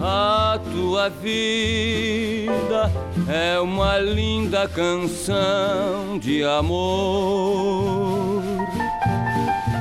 A 0.00 0.58
tua 0.72 1.10
vida 1.10 2.90
é 3.28 3.58
uma 3.60 3.98
linda 3.98 4.68
canção 4.68 6.18
de 6.18 6.42
amor. 6.44 8.42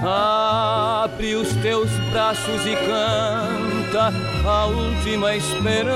Abre 0.04 1.36
os 1.36 1.54
teus 1.58 1.90
braços 2.12 2.66
e 2.66 2.76
canta 2.76 4.12
a 4.46 4.66
última 4.66 5.36
esperança, 5.36 5.92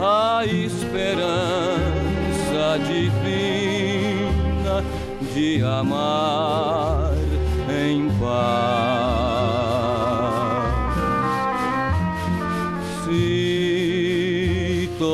a 0.00 0.44
esperança 0.44 1.16
divina 2.86 4.82
de 5.32 5.62
amar 5.62 7.12
em 7.68 8.08
paz. 8.18 9.25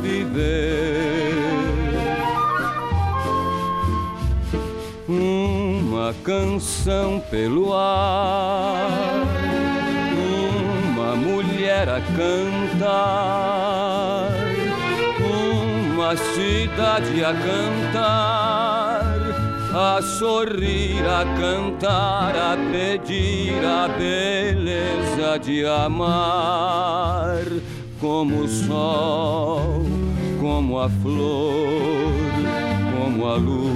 viver. 0.00 1.34
Uma 5.06 6.14
canção 6.24 7.20
pelo 7.30 7.74
ar, 7.74 9.26
uma 10.96 11.16
mulher 11.16 11.86
a 11.86 12.00
cantar, 12.16 13.30
uma 16.10 16.16
cidade 16.16 17.24
a 17.24 17.32
cantar, 17.32 19.04
a 19.72 20.02
sorrir, 20.02 21.06
a 21.06 21.24
cantar, 21.38 22.34
a 22.34 22.56
pedir 22.72 23.64
a 23.64 23.86
beleza 23.86 25.38
de 25.38 25.64
amar, 25.64 27.44
como 28.00 28.40
o 28.40 28.48
sol, 28.48 29.86
como 30.40 30.80
a 30.80 30.88
flor, 30.88 32.10
como 32.98 33.28
a 33.28 33.36
luz 33.36 33.70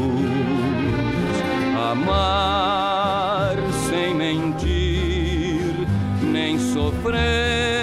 amar 1.93 3.55
sem 3.89 4.13
mentir 4.13 5.87
nem 6.21 6.59
sofrer. 6.59 7.74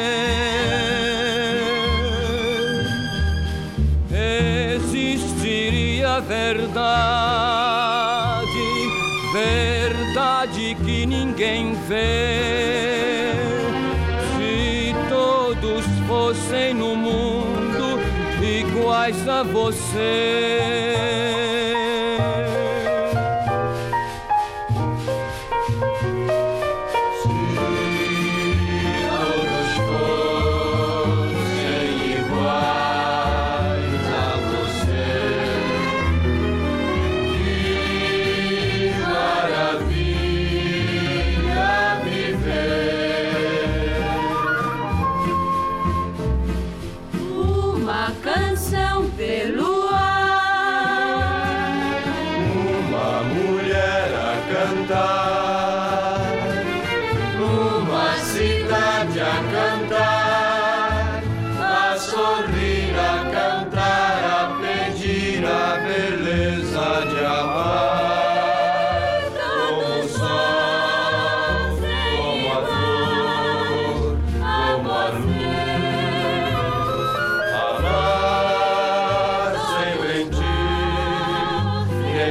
Verdade, 6.20 6.82
verdade 9.34 10.76
que 10.84 11.06
ninguém 11.06 11.74
vê. 11.88 13.32
Se 14.36 14.94
todos 15.10 15.86
fossem 16.08 16.74
no 16.74 16.96
mundo 16.96 18.00
iguais 18.44 19.28
a 19.28 19.44
você. 19.44 21.31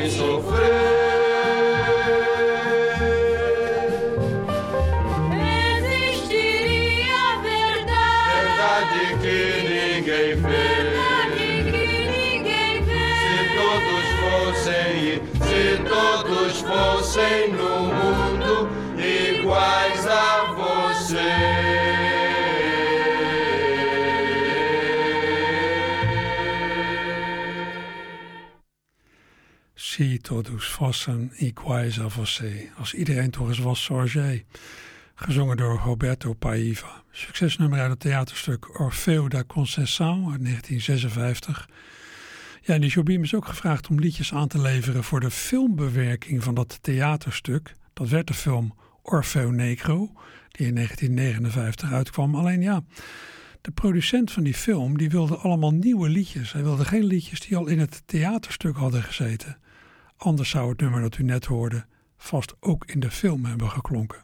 sofrer. 0.08 1.10
Existiria 5.76 7.22
verdade, 7.42 8.36
verdade 8.56 9.00
que 9.20 9.38
ninguém 9.68 10.30
vê. 12.82 13.10
Se 13.20 13.36
todos 13.56 14.06
fossem, 14.20 14.90
se 15.46 15.64
todos 15.88 16.52
fossem 16.60 17.40
no 17.52 17.74
mundo 17.92 18.52
iguais. 18.98 19.99
Todos 30.30 30.64
fossen 30.64 31.32
iguais 31.36 31.98
a 31.98 32.08
você. 32.08 32.70
Als 32.78 32.94
iedereen 32.94 33.30
toch 33.30 33.48
eens 33.48 33.58
was 33.58 33.84
zoals. 33.84 34.16
Gezongen 35.14 35.56
door 35.56 35.78
Roberto 35.78 36.32
Paiva. 36.32 37.02
Succesnummer 37.10 37.80
uit 37.80 37.90
het 37.90 38.00
theaterstuk 38.00 38.80
Orfeo 38.80 39.28
da 39.28 39.44
Conceição 39.44 40.30
uit 40.30 40.44
1956. 40.44 41.68
Ja, 42.62 42.74
en 42.74 42.80
die 42.80 42.90
Jobim 42.90 43.22
is 43.22 43.34
ook 43.34 43.46
gevraagd 43.46 43.88
om 43.88 43.98
liedjes 43.98 44.32
aan 44.32 44.48
te 44.48 44.60
leveren 44.60 45.04
voor 45.04 45.20
de 45.20 45.30
filmbewerking 45.30 46.42
van 46.42 46.54
dat 46.54 46.78
theaterstuk. 46.82 47.74
Dat 47.92 48.08
werd 48.08 48.26
de 48.26 48.34
film 48.34 48.74
Orfeo 49.02 49.50
Negro, 49.50 50.12
die 50.48 50.66
in 50.66 50.74
1959 50.74 51.92
uitkwam. 51.92 52.34
Alleen 52.34 52.62
ja, 52.62 52.82
de 53.60 53.70
producent 53.70 54.32
van 54.32 54.42
die 54.42 54.54
film 54.54 54.98
die 54.98 55.10
wilde 55.10 55.36
allemaal 55.36 55.74
nieuwe 55.74 56.08
liedjes. 56.08 56.52
Hij 56.52 56.62
wilde 56.62 56.84
geen 56.84 57.04
liedjes 57.04 57.40
die 57.40 57.56
al 57.56 57.66
in 57.66 57.78
het 57.78 58.02
theaterstuk 58.06 58.76
hadden 58.76 59.02
gezeten. 59.02 59.59
Anders 60.22 60.50
zou 60.50 60.68
het 60.68 60.80
nummer 60.80 61.00
dat 61.00 61.18
u 61.18 61.22
net 61.22 61.44
hoorde 61.44 61.84
vast 62.16 62.54
ook 62.60 62.84
in 62.84 63.00
de 63.00 63.10
film 63.10 63.44
hebben 63.44 63.70
geklonken. 63.70 64.22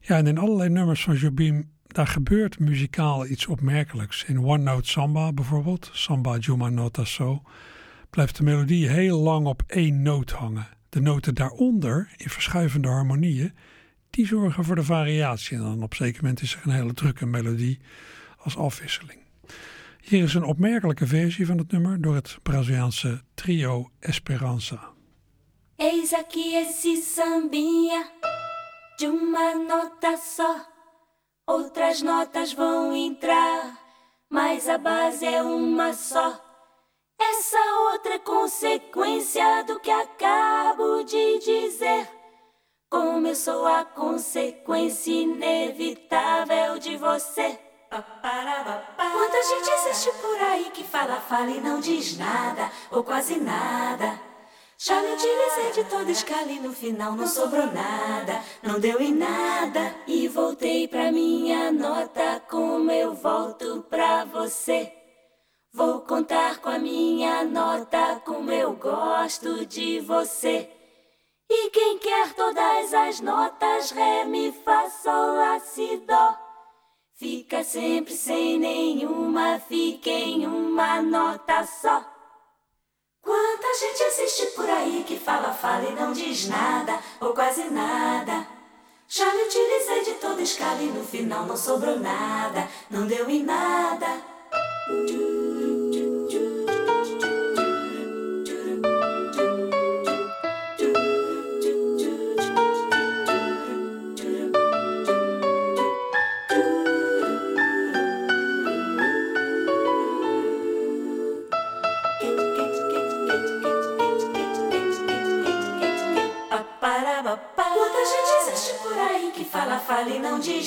Ja, 0.00 0.16
en 0.16 0.26
in 0.26 0.38
allerlei 0.38 0.68
nummers 0.68 1.02
van 1.02 1.16
Jobim, 1.16 1.70
daar 1.86 2.06
gebeurt 2.06 2.58
muzikaal 2.58 3.26
iets 3.26 3.46
opmerkelijks. 3.46 4.24
In 4.24 4.44
One 4.44 4.62
Note 4.62 4.88
Samba 4.88 5.32
bijvoorbeeld, 5.32 5.90
Samba 5.92 6.36
Juma 6.36 6.68
Nota 6.68 7.04
So, 7.04 7.42
blijft 8.10 8.36
de 8.36 8.42
melodie 8.42 8.88
heel 8.88 9.18
lang 9.18 9.46
op 9.46 9.62
één 9.66 10.02
noot 10.02 10.30
hangen. 10.30 10.68
De 10.88 11.00
noten 11.00 11.34
daaronder, 11.34 12.10
in 12.16 12.30
verschuivende 12.30 12.88
harmonieën, 12.88 13.52
die 14.10 14.26
zorgen 14.26 14.64
voor 14.64 14.74
de 14.74 14.84
variatie. 14.84 15.56
En 15.56 15.62
dan 15.62 15.82
op 15.82 15.94
zeker 15.94 16.22
moment 16.22 16.42
is 16.42 16.54
er 16.54 16.60
een 16.64 16.72
hele 16.72 16.94
drukke 16.94 17.26
melodie 17.26 17.78
als 18.38 18.56
afwisseling. 18.56 19.20
Hier 20.08 20.22
is 20.22 20.34
een 20.34 20.44
opmerkelijke 20.44 21.06
versie 21.06 21.46
van 21.46 21.58
het 21.58 21.72
nummer 21.72 22.00
door 22.00 22.14
het 22.14 22.38
Braziliaanse 22.42 23.22
trio 23.34 23.90
Esperança. 24.00 24.92
Eis 25.76 26.12
aqui 26.12 26.54
esse 26.54 27.02
sambinha 27.14 28.10
de 28.96 29.06
uma 29.06 29.54
nota 29.54 30.16
só. 30.16 30.56
Outras 31.44 32.02
notas 32.02 32.54
vão 32.54 32.96
entrar, 32.96 33.78
mas 34.28 34.68
a 34.68 34.78
base 34.78 35.26
é 35.26 35.42
uma 35.42 35.92
só. 35.92 36.40
Essa 37.18 37.62
outra 37.92 38.14
é 38.14 38.18
consequência 38.18 39.64
do 39.66 39.78
que 39.80 39.90
acabo 39.90 41.04
de 41.04 41.38
dizer. 41.38 42.08
Sou 43.34 43.66
a 43.66 43.84
consequência 43.84 45.12
inevitável 45.12 46.78
de 46.78 46.96
você. 46.96 47.67
Quanta 47.90 49.42
gente 49.42 49.70
existe 49.70 50.12
por 50.20 50.36
aí 50.42 50.70
que 50.74 50.84
fala, 50.84 51.16
fala 51.20 51.50
e 51.50 51.60
não 51.60 51.80
diz 51.80 52.18
nada, 52.18 52.70
ou 52.90 53.02
quase 53.02 53.40
nada. 53.40 54.20
Já 54.76 55.00
me 55.00 55.12
utilizei 55.12 55.72
de 55.72 55.90
toda 55.90 56.10
escala 56.10 56.52
e 56.52 56.60
no 56.60 56.72
final 56.72 57.12
não 57.12 57.26
sobrou 57.26 57.66
nada, 57.66 58.42
não 58.62 58.78
deu 58.78 59.00
em 59.00 59.12
nada. 59.14 59.94
E 60.06 60.28
voltei 60.28 60.86
pra 60.86 61.10
minha 61.10 61.72
nota, 61.72 62.40
como 62.48 62.90
eu 62.90 63.14
volto 63.14 63.84
pra 63.88 64.24
você. 64.26 64.92
Vou 65.72 66.02
contar 66.02 66.58
com 66.58 66.68
a 66.68 66.78
minha 66.78 67.42
nota, 67.44 68.22
como 68.24 68.52
eu 68.52 68.74
gosto 68.74 69.66
de 69.66 69.98
você. 70.00 70.70
E 71.50 71.70
quem 71.70 71.98
quer 71.98 72.34
todas 72.34 72.94
as 72.94 73.20
notas, 73.20 73.90
Ré, 73.90 74.24
Mi, 74.24 74.52
Fá, 74.52 74.88
Sol, 74.90 75.34
Lá, 75.34 75.58
Si, 75.58 75.96
Dó. 76.06 76.47
Fica 77.18 77.64
sempre 77.64 78.14
sem 78.14 78.60
nenhuma, 78.60 79.58
fica 79.58 80.08
em 80.08 80.46
uma 80.46 81.02
nota 81.02 81.66
só. 81.66 82.00
Quanta 83.20 83.66
gente 83.80 84.02
existe 84.04 84.46
por 84.54 84.70
aí 84.70 85.04
que 85.04 85.18
fala, 85.18 85.52
fala 85.52 85.82
e 85.90 85.94
não 85.96 86.12
diz 86.12 86.46
nada, 86.46 86.96
ou 87.20 87.34
quase 87.34 87.64
nada. 87.70 88.46
Já 89.08 89.34
me 89.34 89.42
utilizei 89.42 90.04
de 90.04 90.20
toda 90.20 90.42
escala 90.42 90.80
e 90.80 90.92
no 90.92 91.02
final 91.02 91.44
não 91.44 91.56
sobrou 91.56 91.98
nada, 91.98 92.68
não 92.88 93.04
deu 93.04 93.28
em 93.28 93.42
nada. 93.42 94.06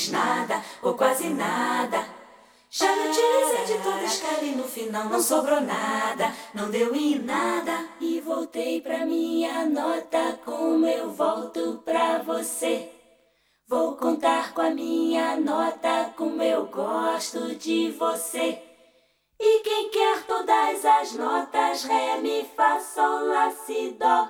Diz 0.02 0.10
nada, 0.10 0.64
ou 0.82 0.95
quase 0.95 1.30
nada. 1.30 2.04
Já 2.70 2.95
me 2.95 3.10
utilizei 3.10 3.66
de 3.66 3.84
toda 3.84 4.04
escala 4.04 4.43
e 4.43 4.56
no 4.56 4.64
final 4.64 5.06
não 5.06 5.22
sobrou 5.22 5.62
nada, 5.62 6.34
não 6.54 6.70
deu 6.72 6.95
em 6.95 7.20
nada. 7.20 7.86
E 7.99 8.20
voltei 8.22 8.82
pra 8.82 9.06
minha 9.06 9.66
nota, 9.66 10.39
como 10.43 10.88
eu 10.88 11.12
volto 11.12 11.82
pra 11.86 12.20
você. 12.20 12.89
Vou 13.68 13.95
contar 13.95 14.54
com 14.54 14.62
a 14.62 14.70
minha 14.70 15.38
nota, 15.38 16.14
como 16.18 16.41
eu 16.41 16.66
gosto 16.66 17.56
de 17.56 17.91
você. 17.91 18.62
E 19.39 19.60
quem 19.60 19.89
quer 19.89 20.24
todas 20.24 20.86
as 20.86 21.14
notas, 21.14 21.84
Ré, 21.84 22.18
Mi, 22.18 22.47
Fá, 22.56 22.80
Sol, 22.80 23.28
Lá, 23.28 23.52
Si, 23.52 23.95
Dó, 23.99 24.30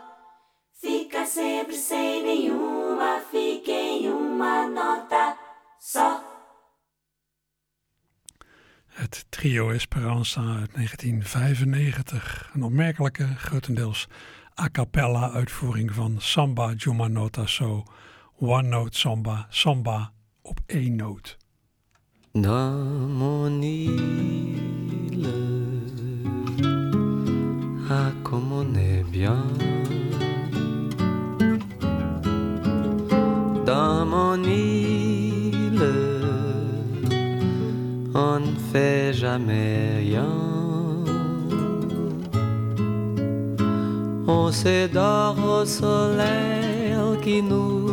fica 0.80 1.26
sempre 1.26 1.76
sem 1.76 2.24
nenhuma, 2.24 3.22
fica 3.32 3.72
em 3.72 4.10
uma 4.10 4.68
nota 4.68 5.41
Het 8.88 9.26
trio 9.30 9.70
Esperanza 9.70 10.42
uit 10.42 10.74
1995. 10.74 12.50
Een 12.54 12.64
opmerkelijke, 12.64 13.28
grotendeels 13.38 14.08
a 14.60 14.70
cappella 14.72 15.32
uitvoering 15.32 15.94
van 15.94 16.16
Samba 16.20 16.74
Jumanota 16.74 17.46
So. 17.46 17.84
One 18.36 18.68
note 18.68 18.98
samba, 18.98 19.48
samba 19.50 20.12
op 20.42 20.60
één 20.66 20.96
noot. 20.96 21.38
Dans 22.32 23.12
mon 23.18 23.62
île, 23.62 25.28
ah 27.90 28.12
comme 28.24 28.54
on 28.54 28.76
est 28.76 29.10
bien. 29.10 29.44
Dans 33.66 34.11
fait 38.72 39.14
jamais 39.14 39.98
rien. 40.00 40.30
On 44.28 44.52
s'endort 44.52 45.38
au 45.60 45.66
soleil 45.66 46.96
qui 47.22 47.42
nous 47.42 47.90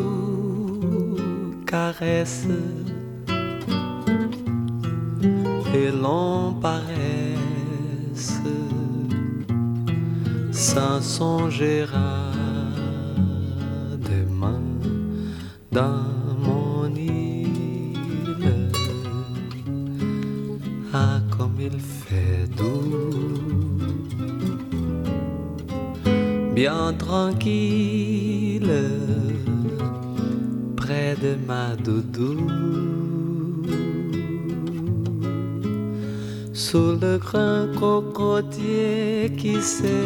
caresse 1.67 2.47
et 5.75 5.91
l'on 5.91 6.55
paresse 6.61 8.41
sans 10.53 11.01
songer 11.01 11.85
à 11.95 12.33
demain 14.11 14.63
dans 15.73 16.18
il 21.71 21.81
fait 21.81 22.47
doux, 22.57 23.79
bien 26.55 26.95
tranquille 26.95 28.73
près 30.77 31.15
de 31.25 31.37
ma 31.47 31.77
doudou. 31.77 32.37
sous 36.69 36.99
le 37.01 37.17
grand 37.19 37.67
cocotier 37.79 39.33
qui 39.39 39.63
se 39.63 39.97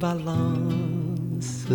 balance 0.00 1.66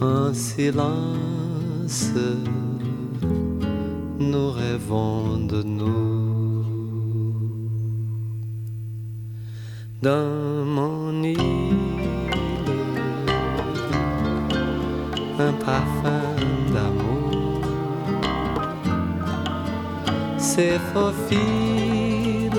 en 0.00 0.32
silence. 0.32 2.12
Nous 4.18 4.50
rêvons 4.50 5.38
de 5.38 5.62
nous 5.62 6.64
dans 10.02 10.64
mon 10.64 11.22
île, 11.22 11.38
un 15.38 15.52
parfum 15.64 16.36
d'amour 16.72 17.14
se 20.38 20.78
faufile 20.92 22.50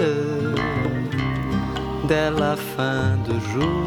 dès 2.10 2.32
la 2.32 2.56
fin 2.56 3.16
du 3.28 3.40
jour. 3.52 3.85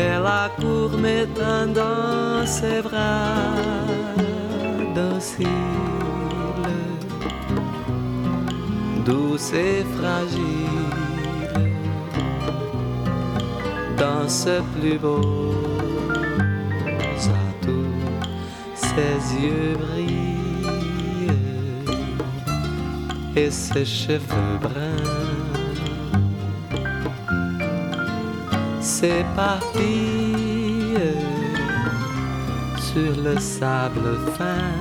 Elle 0.00 0.26
accourt 0.26 0.96
m'étendant 0.96 2.46
ses 2.46 2.80
bras 2.82 3.56
dociles, 4.94 5.46
douce 9.04 9.52
et 9.52 9.84
fragile, 9.96 10.88
dans 13.98 14.28
ce 14.28 14.60
plus 14.74 14.98
beau 14.98 15.54
atout 17.16 17.92
ses 18.74 19.18
yeux 19.42 19.76
brillent 19.76 20.58
et 23.34 23.50
ses 23.50 23.84
cheveux 23.84 24.58
bruns 24.60 25.17
s'éparpillent 28.98 30.58
sur 32.88 33.12
le 33.26 33.38
sable 33.38 34.18
fin. 34.36 34.74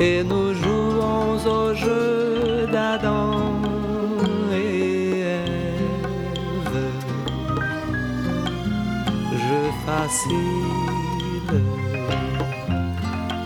Et 0.00 0.24
nous 0.24 0.54
jouons 0.54 1.36
au 1.58 1.74
jeu 1.74 2.66
d'Adam 2.72 3.62
et 4.52 5.20
Ève 5.20 6.80
jeu 9.46 9.66
facile 9.86 11.60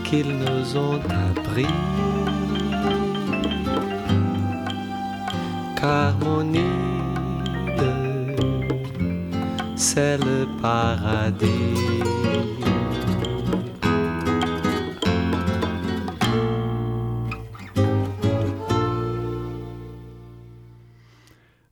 qu'ils 0.05 0.33
nous 0.45 0.65
ont 0.77 1.01
appris. 1.27 1.92
Car 5.83 6.17
mon 6.19 6.53
île, 6.53 7.75
c'est 9.75 10.17
le 10.17 10.47
paradis. 10.61 11.49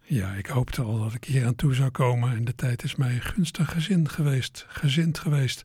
Ja, 0.01 0.31
ik 0.33 0.45
hoopte 0.45 0.81
al 0.81 0.99
dat 0.99 1.13
ik 1.13 1.23
hier 1.23 1.45
aan 1.45 1.55
toe 1.55 1.73
zou 1.73 1.89
komen 1.89 2.35
en 2.35 2.45
de 2.45 2.55
tijd 2.55 2.83
is 2.83 2.95
mij 2.95 3.19
gunstig 3.19 3.71
gezin 3.71 4.09
geweest, 4.09 4.65
gezind 4.67 5.19
geweest. 5.19 5.63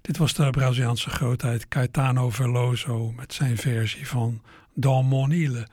Dit 0.00 0.16
was 0.16 0.34
de 0.34 0.50
Braziliaanse 0.50 1.10
grootheid 1.10 1.68
Caetano 1.68 2.30
Veloso 2.30 3.12
met 3.16 3.34
zijn 3.34 3.56
versie 3.56 4.08
van 4.08 4.42
Dans 4.74 5.08
mon 5.08 5.30
île 5.30 5.66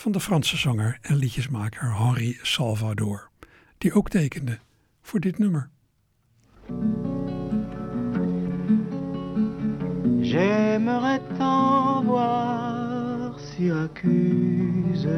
van 0.00 0.12
de 0.12 0.20
Franse 0.20 0.56
zanger 0.56 0.98
en 1.02 1.16
liedjesmaker 1.16 1.96
Henri 1.96 2.38
Salvador, 2.42 3.30
die 3.78 3.92
ook 3.92 4.08
tekende 4.08 4.58
voor 5.02 5.20
dit 5.20 5.38
nummer. 5.38 5.68
J'aimerais 10.20 11.20
tant 11.38 12.04
voir 12.04 13.38
Syracuse, 13.38 15.08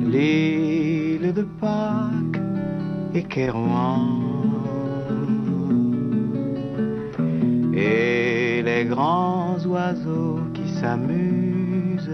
l'île 0.00 1.32
de 1.32 1.46
Pâques 1.60 2.40
et 3.12 3.26
Kérouan, 3.26 4.26
et 7.72 8.62
les 8.62 8.84
grands 8.84 9.64
oiseaux 9.66 10.37
qui 10.78 10.84
s'amusent 10.84 12.10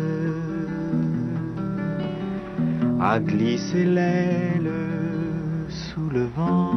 à 3.00 3.18
glisser 3.18 3.84
l'aile 3.84 4.70
sous 5.68 6.08
le 6.10 6.24
vent. 6.36 6.70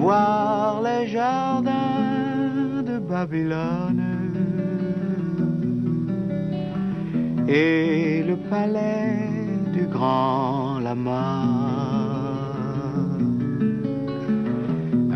Voir 0.00 0.82
les 0.82 1.06
jardins 1.08 2.82
de 2.84 2.98
Babylone 2.98 4.02
et 7.48 8.24
le 8.26 8.36
palais 8.36 9.28
du 9.72 9.86
grand 9.86 10.80
lama. 10.80 11.44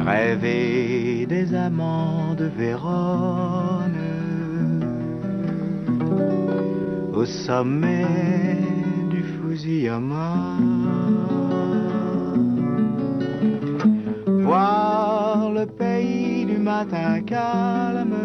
Rêver 0.04 1.11
des 1.32 1.54
amants 1.54 2.34
de 2.34 2.44
Vérone. 2.44 4.02
Au 7.20 7.24
sommet 7.24 8.58
du 9.12 9.22
Fusiyama. 9.32 10.34
Voir 14.46 15.50
le 15.58 15.64
pays 15.64 16.44
du 16.52 16.58
matin 16.58 17.22
calme, 17.34 18.24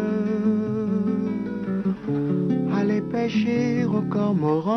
aller 2.78 3.02
pêcher 3.16 3.86
au 3.96 4.02
cormoran. 4.14 4.76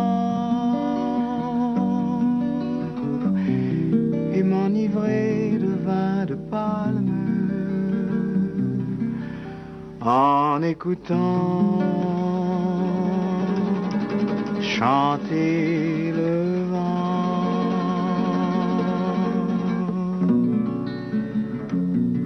Et 4.36 4.44
m'enivrer 4.44 5.58
de 5.66 5.72
vin 5.86 6.26
de 6.32 6.36
palme 6.54 7.11
en 10.02 10.62
écoutant 10.64 11.80
chanter 14.60 16.12
le 16.12 16.64
vent. 16.72 17.45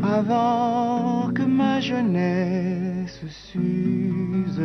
Avant 0.03 1.31
que 1.33 1.43
ma 1.43 1.81
jeunesse 1.81 3.19
s'use 3.29 4.61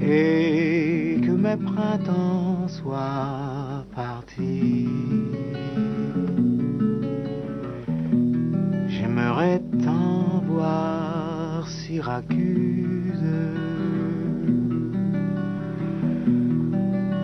et 0.00 1.20
que 1.22 1.30
mes 1.30 1.56
printemps 1.56 2.66
soient 2.68 3.41
Syracuse 12.02 13.22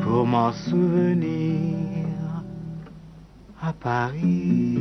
pour 0.02 0.24
m'en 0.24 0.52
souvenir 0.52 2.44
à 3.60 3.72
Paris. 3.72 4.78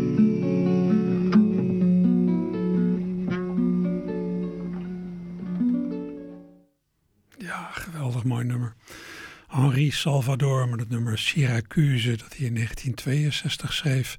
Ja, 7.40 7.70
geweldig 7.72 8.24
mooi 8.24 8.46
nummer. 8.46 8.76
Henri 9.48 9.92
Salvador 9.92 10.70
met 10.70 10.80
het 10.80 10.90
nummer 10.90 11.18
Syracuse 11.18 12.18
dat 12.18 12.38
hij 12.38 12.46
in 12.48 12.54
1962 12.54 13.74
schreef 13.74 14.16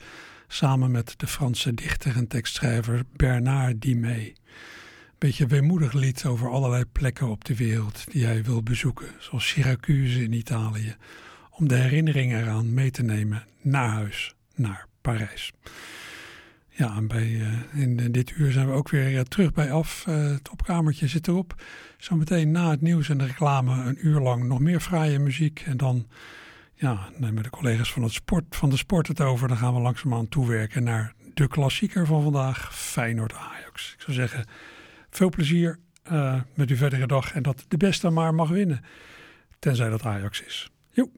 samen 0.49 0.91
met 0.91 1.15
de 1.17 1.27
Franse 1.27 1.75
dichter 1.75 2.17
en 2.17 2.27
tekstschrijver 2.27 3.03
Bernard 3.17 3.81
Dimet. 3.81 4.38
Beetje 5.19 5.47
weemoedig 5.47 5.93
lied 5.93 6.25
over 6.27 6.51
allerlei 6.51 6.85
plekken 6.85 7.29
op 7.29 7.45
de 7.45 7.57
wereld 7.57 8.13
die 8.13 8.25
hij 8.25 8.45
wil 8.45 8.63
bezoeken, 8.63 9.09
zoals 9.19 9.49
Syracuse 9.49 10.23
in 10.23 10.33
Italië, 10.33 10.97
om 11.51 11.69
de 11.69 11.75
herinneringen 11.75 12.41
eraan 12.41 12.75
mee 12.75 12.91
te 12.91 13.03
nemen 13.03 13.47
naar 13.61 13.89
huis, 13.89 14.35
naar 14.55 14.87
Parijs. 15.01 15.53
Ja, 16.69 16.97
en 16.97 17.09
bij, 17.09 17.29
uh, 17.29 17.83
in 17.83 18.13
dit 18.13 18.31
uur 18.31 18.53
zijn 18.53 18.67
we 18.67 18.73
ook 18.73 18.89
weer 18.89 19.25
terug 19.25 19.53
bij 19.53 19.73
af. 19.73 20.05
Uh, 20.09 20.31
het 20.31 20.51
opkamertje 20.51 21.09
zit 21.09 21.29
erop. 21.29 21.63
Zometeen 21.97 22.51
na 22.51 22.71
het 22.71 22.81
nieuws 22.81 23.09
en 23.09 23.19
de 23.19 23.27
reclame 23.27 23.85
een 23.85 24.07
uur 24.07 24.21
lang 24.21 24.45
nog 24.45 24.61
meer 24.61 24.81
fraaie 24.81 25.19
muziek. 25.19 25.63
En 25.67 25.77
dan 25.77 26.07
ja, 26.75 27.09
nemen 27.17 27.43
de 27.43 27.51
collega's 27.51 27.93
van, 27.93 28.03
het 28.03 28.13
sport, 28.13 28.45
van 28.51 28.71
de 28.71 28.77
sport 28.77 29.07
het 29.07 29.21
over. 29.21 29.49
Dan 29.49 29.57
gaan 29.57 29.75
we 29.75 29.81
langzaamaan 29.81 30.29
toewerken 30.29 30.83
naar 30.83 31.15
de 31.35 31.49
klassieker 31.49 32.07
van 32.07 32.23
vandaag, 32.23 32.77
Feyenoord-Ajax. 32.77 33.93
Ik 33.93 34.01
zou 34.01 34.17
zeggen, 34.17 34.45
veel 35.11 35.29
plezier 35.29 35.79
met 36.55 36.71
uw 36.71 36.77
verdere 36.77 37.07
dag 37.07 37.33
en 37.33 37.43
dat 37.43 37.65
de 37.69 37.77
beste 37.77 38.11
maar 38.11 38.35
mag 38.35 38.49
winnen. 38.49 38.81
Tenzij 39.59 39.89
dat 39.89 40.05
Ajax 40.05 40.43
is. 40.43 40.71
Joep. 40.91 41.11